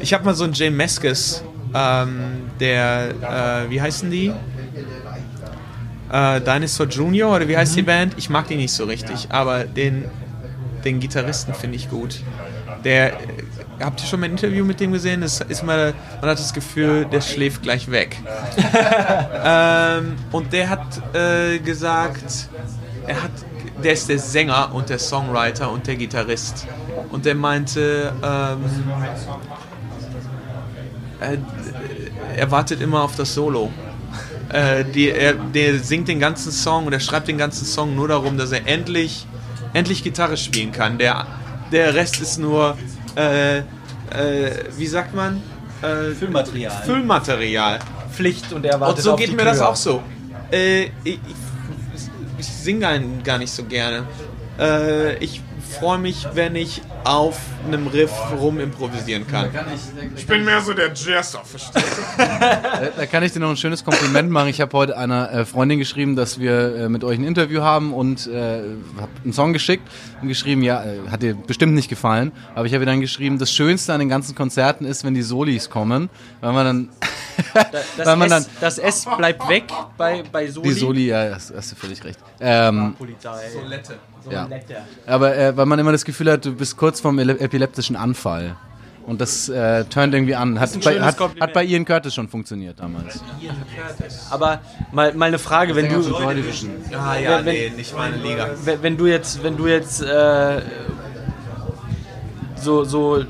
ich 0.00 0.12
habe 0.12 0.24
mal 0.24 0.34
so 0.34 0.44
einen 0.44 0.52
Jay 0.52 0.70
Meskis, 0.70 1.42
ähm, 1.74 2.50
der, 2.60 3.64
äh, 3.66 3.70
wie 3.70 3.80
heißen 3.80 4.10
die? 4.10 4.32
Äh, 6.12 6.40
Dinosaur 6.40 6.86
Junior 6.88 7.36
oder 7.36 7.48
wie 7.48 7.56
heißt 7.56 7.76
die 7.76 7.82
Band? 7.82 8.14
Ich 8.18 8.28
mag 8.28 8.46
die 8.48 8.56
nicht 8.56 8.72
so 8.72 8.84
richtig, 8.84 9.28
aber 9.30 9.64
den, 9.64 10.04
den 10.84 11.00
Gitarristen 11.00 11.54
finde 11.54 11.76
ich 11.76 11.88
gut. 11.88 12.20
Der, 12.84 13.14
äh, 13.14 13.18
habt 13.80 14.00
ihr 14.00 14.06
schon 14.06 14.20
mal 14.20 14.26
ein 14.26 14.32
Interview 14.32 14.64
mit 14.64 14.80
dem 14.80 14.92
gesehen? 14.92 15.22
Das 15.22 15.40
ist 15.40 15.62
mal, 15.62 15.94
man 16.20 16.30
hat 16.30 16.38
das 16.38 16.52
Gefühl, 16.52 17.06
der 17.06 17.20
schläft 17.20 17.62
gleich 17.62 17.90
weg. 17.90 18.16
ähm, 19.44 20.16
und 20.32 20.52
der 20.52 20.68
hat 20.68 21.14
äh, 21.14 21.58
gesagt, 21.58 22.48
er 23.06 23.22
hat, 23.22 23.30
der 23.82 23.92
ist 23.92 24.08
der 24.08 24.18
Sänger 24.18 24.74
und 24.74 24.90
der 24.90 24.98
Songwriter 24.98 25.70
und 25.70 25.86
der 25.86 25.96
Gitarrist. 25.96 26.66
Und 27.12 27.26
der 27.26 27.34
meinte, 27.34 28.12
ähm, 28.22 28.64
äh, 31.20 31.36
er 32.36 32.50
wartet 32.50 32.80
immer 32.80 33.02
auf 33.02 33.14
das 33.16 33.34
Solo. 33.34 33.70
Äh, 34.48 34.84
die, 34.84 35.10
er, 35.10 35.34
der 35.34 35.78
singt 35.78 36.08
den 36.08 36.18
ganzen 36.18 36.50
Song 36.50 36.86
und 36.86 36.92
er 36.92 37.00
schreibt 37.00 37.28
den 37.28 37.38
ganzen 37.38 37.64
Song 37.66 37.94
nur 37.94 38.08
darum, 38.08 38.36
dass 38.36 38.50
er 38.52 38.66
endlich, 38.66 39.26
endlich 39.74 40.02
Gitarre 40.02 40.36
spielen 40.36 40.72
kann. 40.72 40.98
Der, 40.98 41.26
der 41.70 41.94
Rest 41.94 42.20
ist 42.20 42.38
nur, 42.38 42.76
äh, 43.14 43.58
äh, 43.58 43.62
wie 44.76 44.86
sagt 44.86 45.14
man? 45.14 45.42
Äh, 45.82 46.14
Füllmaterial. 46.14 46.82
Füllmaterial. 46.84 47.78
Pflicht 48.10 48.52
und 48.52 48.64
er 48.64 48.80
wartet 48.80 48.98
Und 48.98 49.02
so 49.02 49.12
auf 49.12 49.18
geht 49.20 49.36
mir 49.36 49.44
das 49.44 49.58
Tür. 49.58 49.68
auch 49.68 49.76
so. 49.76 50.02
Äh, 50.50 50.84
ich 51.04 51.18
ich, 52.38 52.46
singe 52.46 52.80
gar, 52.80 52.98
gar 53.24 53.38
nicht 53.38 53.52
so 53.52 53.64
gerne. 53.64 54.04
Äh, 54.58 55.16
ich 55.16 55.40
freue 55.72 55.98
mich, 55.98 56.26
wenn 56.34 56.56
ich 56.56 56.82
auf 57.04 57.36
einem 57.66 57.86
Riff 57.86 58.12
rum 58.38 58.58
improvisieren 58.60 59.26
kann. 59.26 59.50
Ich 60.16 60.26
bin 60.26 60.44
mehr 60.44 60.60
so 60.60 60.72
der 60.72 60.92
Jazzer, 60.94 61.42
verstehst 61.44 61.86
du? 62.16 62.22
Äh, 62.22 62.90
Da 62.96 63.06
kann 63.06 63.22
ich 63.22 63.32
dir 63.32 63.40
noch 63.40 63.50
ein 63.50 63.56
schönes 63.56 63.84
Kompliment 63.84 64.30
machen. 64.30 64.48
Ich 64.48 64.60
habe 64.60 64.76
heute 64.76 64.96
einer 64.96 65.30
äh, 65.32 65.44
Freundin 65.44 65.78
geschrieben, 65.78 66.16
dass 66.16 66.38
wir 66.38 66.76
äh, 66.76 66.88
mit 66.88 67.04
euch 67.04 67.18
ein 67.18 67.24
Interview 67.24 67.62
haben 67.62 67.92
und 67.92 68.26
äh, 68.26 68.60
habe 68.96 69.08
einen 69.24 69.32
Song 69.32 69.52
geschickt 69.52 69.86
und 70.20 70.28
geschrieben, 70.28 70.62
ja, 70.62 70.84
hat 71.10 71.22
dir 71.22 71.34
bestimmt 71.34 71.74
nicht 71.74 71.88
gefallen. 71.88 72.32
Aber 72.54 72.66
ich 72.66 72.74
habe 72.74 72.84
ihr 72.84 72.86
dann 72.86 73.00
geschrieben, 73.00 73.38
das 73.38 73.52
Schönste 73.52 73.92
an 73.92 74.00
den 74.00 74.08
ganzen 74.08 74.34
Konzerten 74.34 74.84
ist, 74.84 75.04
wenn 75.04 75.14
die 75.14 75.22
Solis 75.22 75.70
kommen, 75.70 76.10
weil 76.40 76.52
man 76.52 76.64
dann, 76.66 76.88
Das, 77.72 77.84
weil 78.06 78.16
man 78.16 78.30
S, 78.30 78.44
dann 78.46 78.46
das 78.60 78.78
S 78.78 79.06
bleibt 79.16 79.48
weg 79.48 79.64
bei, 79.96 80.22
bei 80.30 80.46
Soli. 80.48 80.68
die 80.68 80.74
Soli, 80.74 81.06
ja, 81.08 81.30
hast, 81.34 81.52
hast 81.56 81.72
du 81.72 81.76
völlig 81.76 82.02
recht. 82.04 82.18
Ähm, 82.40 82.94
Polizei. 82.98 83.48
Solette. 83.52 83.98
Ja. 84.30 84.48
Aber 85.06 85.36
äh, 85.36 85.56
weil 85.56 85.66
man 85.66 85.78
immer 85.78 85.92
das 85.92 86.04
Gefühl 86.04 86.30
hat, 86.30 86.44
du 86.44 86.54
bist 86.54 86.76
kurz 86.76 87.00
vorm 87.00 87.18
epileptischen 87.18 87.96
Anfall. 87.96 88.56
Und 89.04 89.20
das 89.20 89.48
äh, 89.48 89.84
turnt 89.86 90.14
irgendwie 90.14 90.36
an. 90.36 90.60
Hat 90.60 90.70
bei, 90.84 91.00
hat, 91.00 91.18
hat 91.18 91.52
bei 91.52 91.64
Ian 91.64 91.84
Curtis 91.84 92.14
schon 92.14 92.28
funktioniert 92.28 92.78
damals. 92.78 93.20
Aber 94.30 94.60
mal, 94.92 95.12
mal 95.14 95.26
eine 95.26 95.40
Frage, 95.40 95.74
wenn 95.74 95.88
du, 95.88 96.02
Ah 96.96 97.16
ja, 97.18 97.44
Wenn- 97.44 97.44
nee, 97.54 97.72
nicht 97.76 97.96
meine 97.96 98.16
Liga. 98.16 98.50
wenn, 98.64 98.82
wenn 98.82 98.96
du 98.96 99.06
jetzt, 99.06 99.42
wenn 99.42 99.56
du 99.56 99.66
jetzt 99.66 100.02
äh, 100.02 100.62
so, 102.54 102.84
so 102.84 103.24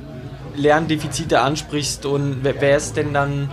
Lerndefizite 0.56 1.40
ansprichst 1.40 2.04
und 2.04 2.40
wer, 2.42 2.60
wer 2.60 2.76
ist 2.76 2.96
denn 2.98 3.14
dann 3.14 3.48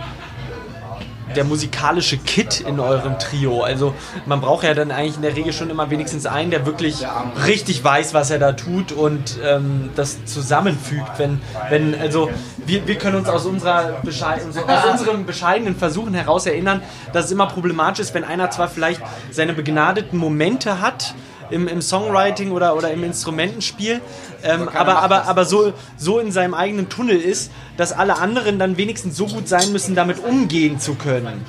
der 1.36 1.44
musikalische 1.44 2.18
Kit 2.18 2.60
in 2.60 2.80
eurem 2.80 3.18
Trio? 3.18 3.62
Also 3.62 3.94
man 4.26 4.40
braucht 4.40 4.64
ja 4.64 4.74
dann 4.74 4.90
eigentlich 4.90 5.16
in 5.16 5.22
der 5.22 5.36
Regel 5.36 5.52
schon 5.52 5.70
immer 5.70 5.90
wenigstens 5.90 6.26
einen, 6.26 6.50
der 6.50 6.66
wirklich 6.66 7.04
richtig 7.46 7.82
weiß, 7.82 8.14
was 8.14 8.30
er 8.30 8.38
da 8.38 8.52
tut 8.52 8.92
und 8.92 9.38
ähm, 9.44 9.90
das 9.96 10.24
zusammenfügt. 10.24 11.18
Wenn, 11.18 11.40
wenn 11.68 11.98
also 12.00 12.30
wir, 12.66 12.86
wir 12.86 12.96
können 12.96 13.16
uns 13.16 13.28
aus, 13.28 13.46
unserer 13.46 14.00
Bescheid, 14.02 14.40
aus 14.46 14.90
unseren 14.90 15.26
bescheidenen 15.26 15.76
Versuchen 15.76 16.14
heraus 16.14 16.46
erinnern, 16.46 16.82
dass 17.12 17.26
es 17.26 17.30
immer 17.32 17.46
problematisch 17.46 18.00
ist, 18.00 18.14
wenn 18.14 18.24
einer 18.24 18.50
zwar 18.50 18.68
vielleicht 18.68 19.00
seine 19.30 19.52
begnadeten 19.52 20.18
Momente 20.18 20.80
hat, 20.80 21.14
im, 21.50 21.68
im 21.68 21.82
Songwriting 21.82 22.52
oder, 22.52 22.76
oder 22.76 22.90
im 22.92 23.04
Instrumentenspiel, 23.04 24.00
ähm, 24.42 24.68
aber, 24.68 25.02
aber, 25.02 25.24
aber 25.24 25.44
so, 25.44 25.72
so 25.96 26.18
in 26.18 26.32
seinem 26.32 26.54
eigenen 26.54 26.88
Tunnel 26.88 27.16
ist, 27.16 27.50
dass 27.76 27.92
alle 27.92 28.18
anderen 28.18 28.58
dann 28.58 28.76
wenigstens 28.76 29.16
so 29.16 29.26
gut 29.26 29.48
sein 29.48 29.72
müssen, 29.72 29.94
damit 29.94 30.22
umgehen 30.22 30.78
zu 30.80 30.94
können. 30.94 31.44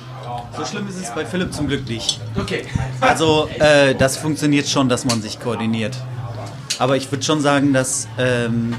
So 0.56 0.64
schlimm 0.66 0.86
ist 0.88 1.00
es 1.00 1.10
bei 1.14 1.24
Philipp 1.24 1.52
zum 1.52 1.66
Glück 1.66 1.88
nicht. 1.88 2.20
Okay. 2.38 2.64
Also, 3.00 3.48
äh, 3.58 3.94
das 3.94 4.18
funktioniert 4.18 4.68
schon, 4.68 4.88
dass 4.88 5.04
man 5.04 5.22
sich 5.22 5.40
koordiniert. 5.40 5.96
Aber 6.78 6.96
ich 6.96 7.10
würde 7.10 7.24
schon 7.24 7.40
sagen, 7.40 7.72
dass 7.72 8.06
ähm, 8.18 8.74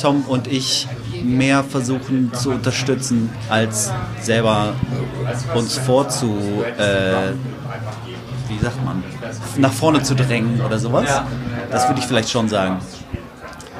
Tom 0.00 0.24
und 0.26 0.46
ich 0.46 0.86
mehr 1.22 1.64
versuchen 1.64 2.32
zu 2.34 2.50
unterstützen, 2.50 3.30
als 3.48 3.92
selber 4.20 4.74
uns 5.54 5.78
vorzu, 5.78 6.64
äh, 6.78 7.32
wie 8.48 8.58
sagt 8.58 8.84
man, 8.84 9.02
nach 9.56 9.72
vorne 9.72 10.02
zu 10.02 10.14
drängen 10.14 10.60
oder 10.60 10.78
sowas. 10.78 11.08
Ja. 11.08 11.26
Das 11.70 11.88
würde 11.88 12.00
ich 12.00 12.06
vielleicht 12.06 12.30
schon 12.30 12.48
sagen. 12.48 12.78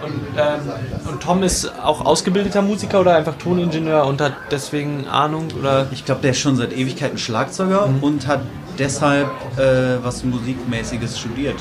Und, 0.02 0.12
ähm, 0.36 1.10
und 1.10 1.22
Tom 1.22 1.42
ist 1.42 1.72
auch 1.82 2.04
ausgebildeter 2.04 2.60
Musiker 2.60 3.00
oder 3.00 3.16
einfach 3.16 3.34
Toningenieur 3.36 4.04
und 4.06 4.20
hat 4.20 4.34
deswegen 4.50 5.06
Ahnung 5.08 5.48
oder 5.58 5.86
Ich 5.92 6.04
glaube, 6.04 6.20
der 6.20 6.32
ist 6.32 6.40
schon 6.40 6.56
seit 6.56 6.72
Ewigkeiten 6.76 7.16
Schlagzeuger 7.16 7.88
und 8.02 8.26
hat 8.26 8.40
deshalb 8.78 9.28
äh, 9.56 10.02
was 10.02 10.22
Musikmäßiges 10.24 11.18
studiert. 11.18 11.56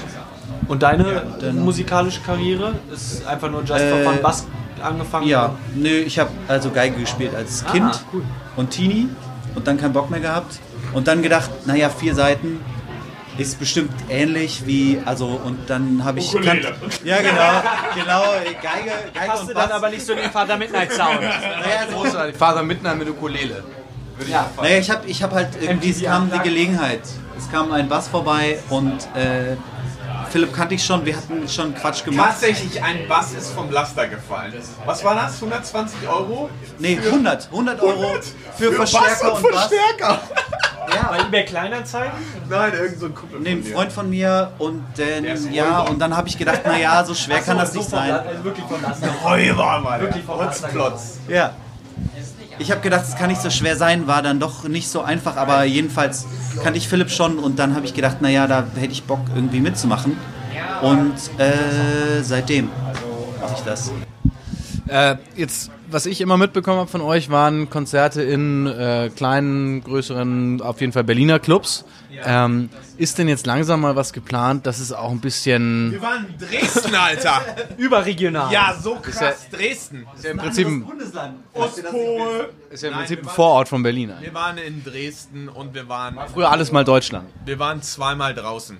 und 0.67 0.83
deine 0.83 1.23
musikalische 1.53 2.19
Karriere 2.21 2.73
ist 2.93 3.25
einfach 3.27 3.49
nur 3.49 3.61
Just 3.63 3.81
for 3.85 3.99
Äh, 3.99 4.03
Fun 4.03 4.21
Bass 4.21 4.45
angefangen? 4.81 5.27
Ja, 5.27 5.51
nö, 5.75 5.89
ich 5.89 6.19
habe 6.19 6.31
also 6.49 6.69
Geige 6.69 6.99
gespielt 6.99 7.33
als 7.35 7.63
Kind 7.65 7.85
Ah, 7.85 7.99
cool. 8.13 8.23
und 8.57 8.71
Teenie 8.71 9.07
und 9.55 9.67
dann 9.67 9.77
keinen 9.77 9.93
Bock 9.93 10.09
mehr 10.09 10.19
gehabt 10.19 10.59
und 10.93 11.07
dann 11.07 11.21
gedacht, 11.21 11.49
naja, 11.65 11.89
vier 11.89 12.13
Seiten 12.15 12.59
ist 13.37 13.59
bestimmt 13.59 13.93
ähnlich 14.09 14.65
wie, 14.65 15.01
also 15.05 15.27
und 15.43 15.69
dann 15.69 16.03
habe 16.03 16.19
ich... 16.19 16.31
Kann, 16.31 16.61
ja, 17.03 17.17
genau, 17.17 17.61
genau, 17.95 18.23
Geige, 18.61 18.91
Geige 19.13 19.27
Passt 19.27 19.41
und 19.41 19.49
du 19.49 19.53
Bass. 19.53 19.67
dann 19.67 19.77
aber 19.77 19.89
nicht 19.89 20.05
so 20.05 20.13
den 20.13 20.29
Vater 20.31 20.57
Midnight 20.57 20.91
Sound. 20.91 21.21
naja, 21.21 21.87
so, 21.89 21.97
Großartig. 21.97 22.35
Vater 22.35 22.63
mitten 22.63 22.97
mit 22.97 23.09
Ukulele. 23.09 23.63
ja. 24.27 24.49
naja, 24.61 24.77
ich 24.77 24.89
habe 24.89 25.07
ich 25.07 25.23
hab 25.23 25.31
halt, 25.31 25.49
irgendwie, 25.59 25.91
es 25.91 26.03
kam 26.03 26.31
die. 26.31 26.39
Gelegenheit, 26.39 27.01
es 27.37 27.51
kam 27.51 27.71
ein 27.71 27.89
Bass 27.89 28.07
vorbei 28.07 28.59
und 28.69 28.97
äh, 29.15 29.55
Philipp 30.33 30.51
kannte 30.51 30.73
ich 30.73 30.83
schon, 30.83 31.05
wir 31.05 31.15
hatten 31.15 31.47
schon 31.47 31.75
Quatsch 31.75 32.03
gemacht. 32.03 32.31
Tatsächlich, 32.31 32.81
ein 32.81 33.07
Bass 33.07 33.33
ist 33.33 33.51
vom 33.51 33.69
Laster 33.69 34.07
gefallen. 34.07 34.51
Was 34.83 35.03
war 35.03 35.13
das? 35.13 35.35
120 35.35 36.09
Euro? 36.09 36.49
Nee, 36.79 36.97
100, 36.97 37.49
100 37.51 37.79
Euro 37.79 38.15
für, 38.57 38.71
Verstärker 38.71 39.35
und 39.35 39.43
Bass. 39.43 39.69
Verstärker. 39.69 40.19
Bei 40.87 41.19
eBay 41.19 41.45
Kleinanzeigen? 41.45 42.13
Nein, 42.49 42.73
irgend 42.73 42.99
so 42.99 43.05
ein 43.05 43.13
Kumpel 43.13 43.41
Nee, 43.41 43.51
ein 43.51 43.63
von. 43.63 43.73
Freund 43.73 43.91
von 43.93 44.09
mir 44.09 44.51
und 44.57 44.83
dann, 44.97 45.53
ja, 45.53 45.81
und 45.81 45.99
dann 45.99 46.17
habe 46.17 46.27
ich 46.27 46.35
gedacht, 46.35 46.65
naja, 46.65 47.05
so 47.05 47.13
schwer 47.13 47.39
kann 47.41 47.59
das 47.59 47.75
nicht 47.75 47.87
sein. 47.87 48.11
Also 48.11 48.43
wirklich 48.43 48.65
von 48.65 48.81
Laster. 48.81 49.09
Räuber, 49.23 49.79
Mann. 49.83 50.01
Wirklich 50.01 50.23
vom 50.23 50.39
Laster. 50.39 50.97
Ja. 51.27 51.53
Ich 52.59 52.71
habe 52.71 52.81
gedacht, 52.81 53.03
es 53.07 53.15
kann 53.15 53.29
nicht 53.29 53.41
so 53.41 53.49
schwer 53.49 53.75
sein, 53.75 54.07
war 54.07 54.21
dann 54.21 54.39
doch 54.39 54.67
nicht 54.67 54.87
so 54.87 55.01
einfach, 55.01 55.37
aber 55.37 55.63
jedenfalls 55.63 56.25
kannte 56.63 56.77
ich 56.77 56.87
Philipp 56.87 57.09
schon 57.09 57.39
und 57.39 57.57
dann 57.59 57.75
habe 57.75 57.85
ich 57.85 57.93
gedacht, 57.93 58.21
naja, 58.21 58.47
da 58.47 58.65
hätte 58.75 58.91
ich 58.91 59.03
Bock 59.03 59.21
irgendwie 59.33 59.59
mitzumachen. 59.59 60.17
Und 60.81 61.15
äh, 61.39 62.21
seitdem 62.21 62.69
mache 63.41 63.53
ich 63.57 63.63
das. 63.63 63.91
Äh, 64.87 65.15
jetzt, 65.35 65.71
was 65.93 66.05
ich 66.05 66.19
immer 66.21 66.37
mitbekommen 66.37 66.79
habe 66.79 66.89
von 66.89 67.01
euch, 67.01 67.29
waren 67.29 67.69
Konzerte 67.69 68.21
in 68.23 68.67
äh, 68.67 69.09
kleinen, 69.15 69.83
größeren, 69.83 70.61
auf 70.61 70.81
jeden 70.81 70.91
Fall 70.93 71.03
Berliner 71.03 71.39
Clubs. 71.39 71.85
Ähm, 72.25 72.69
ist 72.97 73.17
denn 73.17 73.27
jetzt 73.27 73.45
langsam 73.47 73.81
mal 73.81 73.95
was 73.95 74.13
geplant, 74.13 74.65
dass 74.67 74.79
es 74.79 74.91
auch 74.93 75.09
ein 75.11 75.19
bisschen 75.19 75.91
Wir 75.93 76.01
waren 76.01 76.27
in 76.27 76.37
Dresden, 76.37 76.93
Alter. 76.95 77.41
Überregional. 77.77 78.51
Ja, 78.53 78.75
so 78.79 78.95
krass. 78.95 79.47
Dresden. 79.51 80.05
ist 80.15 80.23
ja 80.23 80.31
im 80.31 80.37
Prinzip, 80.37 80.67
ein- 80.67 80.83
Bundesland. 80.85 81.35
Ostpol. 81.53 82.49
ist 82.69 82.83
ja 82.83 82.89
im 82.89 82.93
Nein, 82.93 82.99
Prinzip 83.01 83.17
wir 83.17 83.23
ein 83.23 83.25
waren- 83.27 83.35
Vorort 83.35 83.67
von 83.67 83.81
Berlin. 83.83 84.11
eigentlich. 84.11 84.27
Wir 84.29 84.33
waren 84.35 84.57
in 84.59 84.83
Dresden 84.83 85.49
und 85.49 85.73
wir 85.73 85.89
waren, 85.89 86.17
Früher 86.33 86.51
alles 86.51 86.71
mal 86.71 86.83
Deutschland. 86.83 87.27
wir 87.45 87.57
waren 87.59 87.81
zweimal 87.81 88.33
draußen. 88.35 88.77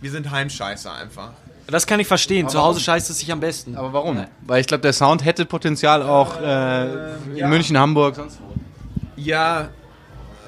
Wir 0.00 0.10
sind 0.10 0.30
Heimscheißer 0.30 0.92
einfach. 0.94 1.32
Das 1.70 1.86
kann 1.86 2.00
ich 2.00 2.06
verstehen. 2.06 2.48
Zu 2.48 2.60
Hause 2.60 2.80
scheißt 2.80 3.10
es 3.10 3.18
sich 3.18 3.30
am 3.30 3.40
besten. 3.40 3.76
Aber 3.76 3.92
warum? 3.92 4.24
Weil 4.46 4.60
ich 4.60 4.66
glaube, 4.66 4.80
der 4.80 4.94
Sound 4.94 5.24
hätte 5.24 5.44
Potenzial 5.44 6.02
auch 6.02 6.40
äh, 6.40 7.14
in 7.38 7.48
München, 7.48 7.76
Hamburg, 7.78 8.16
sonst 8.16 8.40
wo. 8.40 8.54
Ja, 9.16 9.68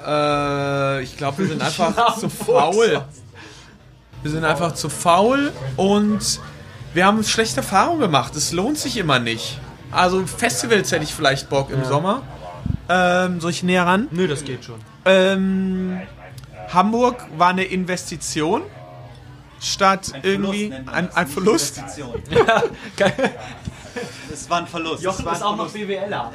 äh, 0.06 1.02
ich 1.02 1.16
glaube, 1.18 1.38
wir 1.38 1.46
sind 1.48 1.62
einfach 1.62 2.16
zu 2.16 2.30
faul. 2.30 3.02
Wir 4.22 4.30
sind 4.30 4.44
einfach 4.44 4.72
zu 4.74 4.88
faul 4.88 5.52
und 5.76 6.40
wir 6.94 7.06
haben 7.06 7.22
schlechte 7.24 7.58
Erfahrungen 7.58 8.00
gemacht. 8.00 8.34
Es 8.34 8.52
lohnt 8.52 8.78
sich 8.78 8.96
immer 8.96 9.18
nicht. 9.18 9.58
Also 9.90 10.26
Festivals 10.26 10.90
hätte 10.90 11.04
ich 11.04 11.14
vielleicht 11.14 11.50
Bock 11.50 11.70
im 11.70 11.84
Sommer. 11.84 12.22
Ähm, 12.88 13.40
soll 13.40 13.50
ich 13.50 13.62
näher 13.62 13.86
ran? 13.86 14.08
Nö, 14.10 14.26
das 14.26 14.44
geht 14.44 14.64
schon. 14.64 14.80
Ähm, 15.04 16.00
Hamburg 16.72 17.26
war 17.36 17.48
eine 17.48 17.64
Investition 17.64 18.62
statt 19.60 20.12
irgendwie 20.22 20.72
ein, 20.90 21.08
ein 21.14 21.26
Verlust. 21.26 21.80
Es 24.32 24.48
war 24.50 24.58
ein 24.58 24.66
Verlust. 24.66 25.02
Jochen 25.02 25.26
Es 25.26 25.32
ist 25.34 25.40
war 25.42 25.48
auch 25.48 25.52
ein 25.52 25.58
noch 25.58 25.68
Verlust. 25.68 25.88
BWLer. 25.88 26.32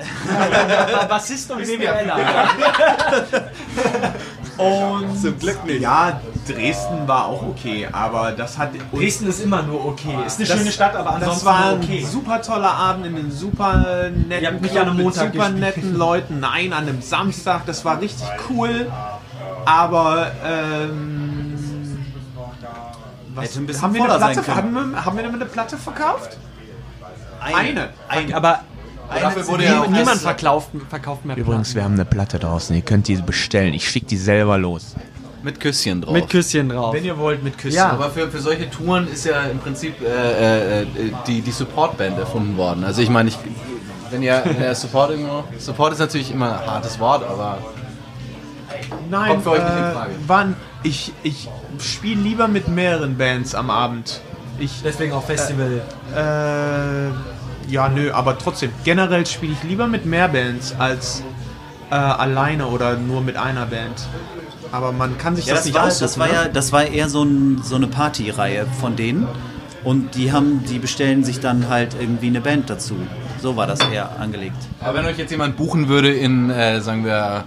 Bassist 1.10 1.52
und 1.52 1.60
BWLer. 1.60 2.18
Und 4.58 5.20
Zum 5.22 5.38
Glück 5.38 5.66
nicht. 5.66 5.82
ja, 5.82 6.22
Dresden 6.48 7.06
war 7.10 7.26
auch 7.26 7.44
okay, 7.44 7.90
aber 7.92 8.32
das 8.32 8.58
hat 8.58 8.70
Dresden 8.94 9.28
ist 9.28 9.42
immer 9.42 9.62
nur 9.64 9.84
okay. 9.86 10.16
Ist 10.26 10.40
eine 10.40 10.48
Das- 10.48 10.58
schöne 10.58 10.72
Stadt, 10.72 10.96
aber 10.96 11.10
ansonsten 11.16 11.46
Das 11.46 11.54
war 11.54 11.72
nur 11.76 11.84
okay. 11.84 12.00
ein 12.00 12.06
super 12.10 12.42
toller 12.42 12.72
Abend 12.72 13.06
in 13.06 13.18
einem 13.18 13.32
super 13.32 14.10
netten 14.12 14.62
Club 14.62 14.72
an 14.76 14.82
einem 14.84 14.96
mit 14.96 15.04
Montag 15.08 15.34
super 15.34 15.50
gespielt. 15.50 15.60
netten 15.60 15.96
Leuten. 15.98 16.40
Nein, 16.40 16.72
an 16.72 16.88
einem 16.88 17.02
Samstag. 17.02 17.66
Das 17.66 17.84
war 17.84 18.00
richtig 18.00 18.28
cool. 18.50 18.90
Aber 19.66 20.32
ähm, 20.46 21.25
was, 23.36 23.46
Hätte 23.46 23.60
ein 23.60 23.68
bisschen 23.68 23.82
haben, 23.84 23.94
wir 23.94 24.04
eine 24.04 24.20
sein 24.20 24.34
Platte, 24.34 24.42
können. 24.42 24.76
haben, 24.78 24.92
wir, 24.92 25.06
haben 25.06 25.18
wir 25.18 25.24
eine 25.26 25.46
Platte 25.46 25.78
verkauft? 25.78 26.38
Eine. 27.42 27.90
Eine. 28.08 28.36
Aber 28.36 28.62
Dafür 29.08 29.48
wurde 29.48 29.66
ja 29.66 29.82
auch 29.82 29.88
niemand 29.88 30.20
verkauft, 30.20 30.70
verkauft 30.90 31.26
mehr 31.26 31.38
Übrigens, 31.38 31.76
wir 31.76 31.84
haben 31.84 31.94
eine 31.94 32.06
Platte 32.06 32.40
draußen. 32.40 32.76
Ihr 32.76 32.82
könnt 32.82 33.08
die 33.08 33.16
bestellen. 33.18 33.74
Ich 33.74 33.88
schicke 33.88 34.08
die 34.08 34.18
selber 34.18 34.58
los. 34.58 34.96
Mit 35.44 35.60
Küsschen 35.60 36.02
drauf. 36.02 36.14
Mit 36.14 36.28
Küsschen 36.28 36.70
drauf. 36.70 36.92
Wenn 36.92 37.06
ihr 37.06 37.18
wollt, 37.20 37.44
mit 37.44 37.56
Küssen. 37.56 37.78
Ja. 37.78 37.92
Aber 37.92 38.10
für, 38.10 38.32
für 38.32 38.40
solche 38.40 38.68
Touren 38.72 39.08
ist 39.08 39.26
ja 39.26 39.44
im 39.44 39.60
Prinzip 39.60 40.02
äh, 40.02 40.82
äh, 40.82 40.86
die, 41.28 41.42
die 41.42 41.52
Support-Band 41.52 42.18
erfunden 42.18 42.58
worden. 42.58 42.84
Also 42.84 43.04
ich 43.04 43.12
meine, 43.12 43.30
ich, 43.30 43.38
wenn 44.10 44.24
ihr 44.24 44.44
ihr 44.60 44.74
Support 44.74 45.12
irgendwo... 45.12 45.44
Support 45.60 45.94
ist 45.94 46.00
natürlich 46.00 46.32
immer 46.32 46.62
ein 46.62 46.68
hartes 46.68 47.00
Wort, 47.00 47.24
aber 47.30 47.60
Nein, 49.10 49.30
Kommt 49.30 49.44
für 49.44 49.52
euch 49.52 49.64
nicht 49.64 49.78
in 49.78 49.84
äh, 49.84 49.92
Frage. 49.92 50.12
wann, 50.26 50.56
ich, 50.86 51.12
ich 51.24 51.50
spiele 51.80 52.22
lieber 52.22 52.48
mit 52.48 52.68
mehreren 52.68 53.18
Bands 53.18 53.56
am 53.56 53.70
Abend. 53.70 54.22
Ich, 54.60 54.82
Deswegen 54.84 55.12
auch 55.14 55.24
Festival. 55.24 55.82
Äh, 56.16 57.72
ja, 57.72 57.90
nö, 57.90 58.12
aber 58.12 58.38
trotzdem. 58.38 58.72
Generell 58.84 59.26
spiele 59.26 59.54
ich 59.54 59.64
lieber 59.68 59.88
mit 59.88 60.06
mehr 60.06 60.30
Bands 60.30 60.76
als 60.78 61.24
äh, 61.90 61.96
alleine 61.96 62.68
oder 62.68 62.96
nur 62.98 63.22
mit 63.22 63.36
einer 63.36 63.66
Band. 63.66 64.08
Aber 64.72 64.92
man 64.92 65.18
kann 65.18 65.36
sich 65.36 65.48
Ja, 65.48 65.56
das, 65.56 65.62
das, 65.64 65.66
nicht 65.66 65.76
war, 65.76 65.88
aussuchen. 65.88 66.04
das 66.06 66.20
war 66.20 66.28
ne? 66.28 66.34
ja, 66.34 66.46
das 66.48 66.72
war 66.72 66.86
eher 66.86 67.10
so, 67.10 67.24
ein, 67.24 67.62
so 67.64 67.76
eine 67.76 67.88
Partyreihe 67.88 68.66
von 68.80 68.96
denen. 68.96 69.28
Und 69.84 70.16
die 70.16 70.32
haben, 70.32 70.64
die 70.70 70.80
bestellen 70.80 71.24
sich 71.24 71.40
dann 71.40 71.70
halt 71.70 71.96
irgendwie 72.00 72.28
eine 72.28 72.42
Band 72.42 72.70
dazu. 72.70 72.96
So 73.42 73.56
war 73.56 73.68
das 73.68 73.80
eher 73.82 74.20
angelegt. 74.20 74.58
Aber 74.82 74.98
wenn 74.98 75.06
euch 75.06 75.18
jetzt 75.18 75.30
jemand 75.32 75.58
buchen 75.58 75.90
würde 75.90 76.12
in, 76.12 76.50
äh, 76.50 76.82
sagen 76.82 77.06
wir, 77.06 77.44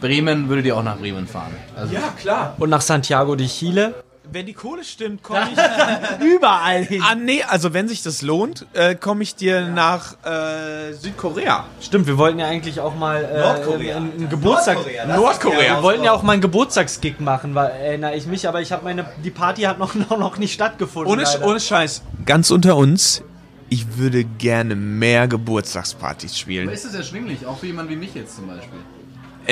Bremen, 0.00 0.48
würdet 0.48 0.66
ihr 0.66 0.76
auch 0.76 0.82
nach 0.82 0.98
Bremen 0.98 1.26
fahren. 1.26 1.54
Also 1.76 1.94
Ja, 1.94 2.12
klar. 2.20 2.54
Und 2.58 2.70
nach 2.70 2.80
Santiago 2.82 3.34
de 3.36 3.46
Chile. 3.48 3.94
Wenn 4.30 4.44
die 4.44 4.52
Kohle 4.52 4.84
stimmt, 4.84 5.22
komme 5.22 5.48
ich. 6.20 6.24
Überall 6.36 6.84
hin. 6.84 7.02
ah, 7.02 7.14
nee, 7.14 7.42
also 7.48 7.72
wenn 7.72 7.88
sich 7.88 8.02
das 8.02 8.20
lohnt, 8.20 8.66
äh, 8.74 8.94
komme 8.94 9.22
ich 9.22 9.34
dir 9.36 9.68
nach 9.68 10.16
äh, 10.22 10.92
Südkorea. 10.92 11.64
Stimmt, 11.80 12.06
wir 12.06 12.18
wollten 12.18 12.38
ja 12.38 12.46
eigentlich 12.46 12.78
auch 12.78 12.94
mal 12.94 13.24
äh, 13.24 13.38
Nordkorea. 13.40 13.96
einen, 13.96 14.12
einen 14.12 14.28
Geburtstag. 14.28 14.74
Nordkorea, 14.76 15.06
das 15.06 15.16
Nordkorea. 15.16 15.76
Wir 15.76 15.82
wollten 15.82 16.04
ja 16.04 16.12
auch 16.12 16.22
mal 16.22 16.32
einen 16.32 16.42
Geburtstagsgig 16.42 17.20
machen, 17.20 17.54
weil, 17.54 17.70
erinnere 17.70 18.16
ich 18.16 18.26
mich, 18.26 18.46
aber 18.46 18.60
ich 18.60 18.70
habe 18.70 18.84
meine, 18.84 19.06
die 19.24 19.30
Party 19.30 19.62
hat 19.62 19.78
noch, 19.78 19.94
noch, 20.10 20.18
noch 20.18 20.36
nicht 20.36 20.52
stattgefunden. 20.52 21.10
Ohne, 21.10 21.22
leider. 21.22 21.46
ohne 21.46 21.58
Scheiß. 21.58 22.02
Ganz 22.26 22.50
unter 22.50 22.76
uns, 22.76 23.22
ich 23.70 23.96
würde 23.96 24.24
gerne 24.24 24.76
mehr 24.76 25.26
Geburtstagspartys 25.26 26.36
spielen. 26.38 26.68
ist 26.68 26.84
es 26.84 26.94
erschwinglich, 26.94 27.46
auch 27.46 27.58
für 27.58 27.66
jemanden 27.66 27.92
wie 27.92 27.96
mich 27.96 28.14
jetzt 28.14 28.36
zum 28.36 28.46
Beispiel. 28.46 28.78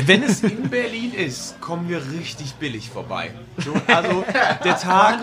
Wenn 0.05 0.23
es 0.23 0.43
in 0.43 0.69
Berlin 0.69 1.13
ist, 1.15 1.59
kommen 1.61 1.89
wir 1.89 2.03
richtig 2.13 2.55
billig 2.55 2.91
vorbei. 2.91 3.31
So, 3.57 3.73
also 3.87 4.25
der 4.63 4.77
Tag, 4.79 5.21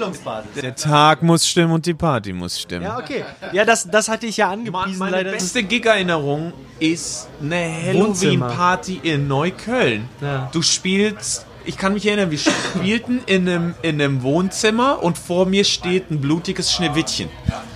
der 0.60 0.76
Tag 0.76 1.22
muss 1.22 1.48
stimmen 1.48 1.74
und 1.74 1.86
die 1.86 1.94
Party 1.94 2.34
muss 2.34 2.60
stimmen. 2.60 2.86
Ja, 2.86 2.98
okay. 2.98 3.24
Ja, 3.52 3.66
das, 3.66 3.88
das 3.88 4.10
hatte 4.10 4.26
ich 4.26 4.38
ja 4.38 4.50
angepriesen. 4.50 4.98
Meine 4.98 5.18
leider. 5.18 5.32
beste 5.32 5.62
Gig-Erinnerung 5.62 6.54
ist 6.80 7.28
eine. 7.40 7.72
Halloween-Party 7.86 9.02
in 9.04 9.28
Neukölln. 9.28 10.10
Ja. 10.22 10.50
Du 10.52 10.64
spielst, 10.64 11.46
ich 11.66 11.78
kann 11.78 11.94
mich 11.94 12.08
erinnern, 12.08 12.32
wir 12.32 12.40
spielten 12.40 13.22
in 13.28 13.48
einem, 13.48 13.76
in 13.84 14.02
einem 14.02 14.24
Wohnzimmer 14.24 15.04
und 15.04 15.20
vor 15.20 15.46
mir 15.46 15.66
steht 15.66 16.10
ein 16.10 16.20
blutiges 16.20 16.74
Schneewittchen. 16.74 17.30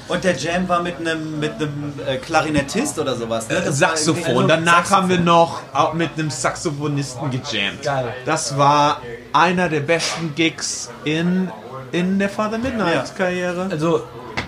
Und 0.07 0.23
der 0.23 0.35
Jam 0.37 0.67
war 0.69 0.81
mit 0.81 0.97
einem 0.99 1.39
mit 1.39 1.53
einem 1.55 1.93
äh, 2.07 2.17
Klarinettist 2.17 2.97
oder 2.99 3.15
sowas. 3.15 3.49
Ne? 3.49 3.71
Saxophon. 3.71 4.23
irgendwie- 4.27 4.47
Danach 4.47 4.89
haben 4.91 5.09
wir 5.09 5.19
noch 5.19 5.61
auch 5.73 5.93
mit 5.93 6.11
einem 6.17 6.29
Saxophonisten 6.29 7.29
gejammt. 7.29 7.83
Geil. 7.83 8.13
Das 8.25 8.57
war 8.57 9.01
einer 9.33 9.67
der 9.69 9.81
besten 9.81 10.33
Gigs 10.35 10.89
in, 11.03 11.49
in 11.91 12.19
der 12.19 12.29
Father 12.29 12.57
Midnight-Karriere. 12.57 13.67
Also, 13.69 14.03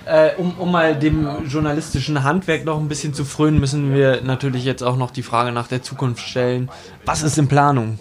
äh, 0.05 0.35
um, 0.37 0.57
um 0.57 0.71
mal 0.71 0.95
dem 0.95 1.45
journalistischen 1.47 2.23
Handwerk 2.23 2.63
noch 2.65 2.79
ein 2.79 2.87
bisschen 2.87 3.13
zu 3.13 3.25
frönen, 3.25 3.59
müssen 3.59 3.93
wir 3.93 4.21
natürlich 4.21 4.63
jetzt 4.63 4.81
auch 4.83 4.95
noch 4.95 5.11
die 5.11 5.23
Frage 5.23 5.51
nach 5.51 5.67
der 5.67 5.83
Zukunft 5.83 6.25
stellen. 6.27 6.69
Was 7.05 7.21
ist 7.21 7.37
in 7.37 7.47
Planung? 7.47 7.99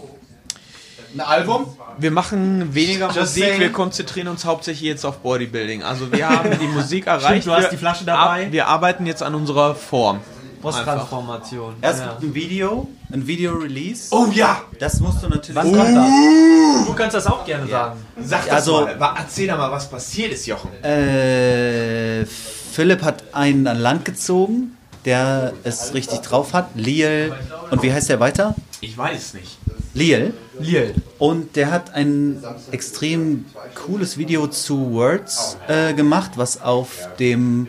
Ein 1.14 1.20
Album? 1.20 1.66
Wir 2.00 2.10
machen 2.10 2.74
weniger 2.74 3.06
Just 3.06 3.18
Musik, 3.18 3.44
saying. 3.44 3.60
wir 3.60 3.72
konzentrieren 3.72 4.28
uns 4.28 4.44
hauptsächlich 4.44 4.88
jetzt 4.88 5.04
auf 5.04 5.18
Bodybuilding. 5.18 5.82
Also 5.82 6.10
wir 6.12 6.28
haben 6.28 6.50
die 6.60 6.66
Musik 6.68 7.06
erreicht. 7.08 7.46
du 7.46 7.52
hast 7.52 7.70
die 7.70 7.76
Flasche 7.76 8.04
dabei. 8.04 8.46
ab- 8.46 8.52
Wir 8.52 8.66
arbeiten 8.68 9.04
jetzt 9.06 9.22
an 9.22 9.34
unserer 9.34 9.74
Form. 9.74 10.20
Posttransformation. 10.62 11.74
Erst 11.80 12.02
gibt 12.04 12.22
ein 12.22 12.34
Video, 12.34 12.88
ein 13.12 13.26
Video-Release. 13.26 14.08
Oh 14.10 14.26
ja! 14.32 14.62
Das 14.80 14.98
musst 15.00 15.22
du 15.22 15.28
natürlich. 15.28 15.54
Wann 15.54 15.72
kommt 15.72 15.96
das? 15.96 16.86
Du 16.86 16.94
kannst 16.94 17.14
das 17.14 17.26
auch 17.28 17.44
gerne 17.44 17.66
sagen. 17.68 17.98
Sag 18.20 18.44
das 18.46 18.54
Also- 18.54 18.80
mal. 18.98 19.14
Erzähl 19.18 19.46
doch 19.48 19.56
mal, 19.56 19.70
was 19.70 19.88
passiert 19.88 20.32
ist, 20.32 20.46
Jochen. 20.46 20.72
Äh, 20.84 22.26
Philipp 22.26 23.02
hat 23.02 23.22
einen 23.32 23.66
an 23.68 23.78
Land 23.78 24.04
gezogen, 24.04 24.76
der 25.04 25.52
es 25.64 25.94
richtig 25.94 26.20
drauf 26.20 26.52
hat. 26.52 26.70
Liel. 26.74 27.32
Und 27.70 27.82
wie 27.82 27.92
heißt 27.92 28.08
der 28.08 28.18
weiter? 28.20 28.54
Ich 28.80 28.96
weiß 28.98 29.18
es 29.18 29.34
nicht. 29.34 29.58
Liel. 29.94 30.34
Liel. 30.60 30.94
Und 31.18 31.56
der 31.56 31.70
hat 31.70 31.94
ein 31.94 32.42
extrem 32.70 33.46
cooles 33.74 34.18
Video 34.18 34.46
zu 34.46 34.92
Words 34.92 35.56
äh, 35.68 35.94
gemacht, 35.94 36.32
was 36.36 36.60
auf 36.60 37.08
dem. 37.18 37.68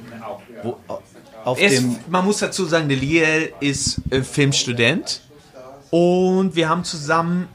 Wo, 0.63 0.77
auf 1.45 1.61
ist, 1.61 1.77
dem. 1.77 1.95
man 2.09 2.25
muss 2.25 2.39
dazu 2.39 2.65
sagen, 2.65 2.89
der 2.89 2.97
Liel 2.97 3.53
ist 3.59 4.01
äh, 4.09 4.21
Filmstudent 4.21 5.21
und 5.89 6.55
wir 6.55 6.69
haben 6.69 6.83
zusammen 6.83 7.47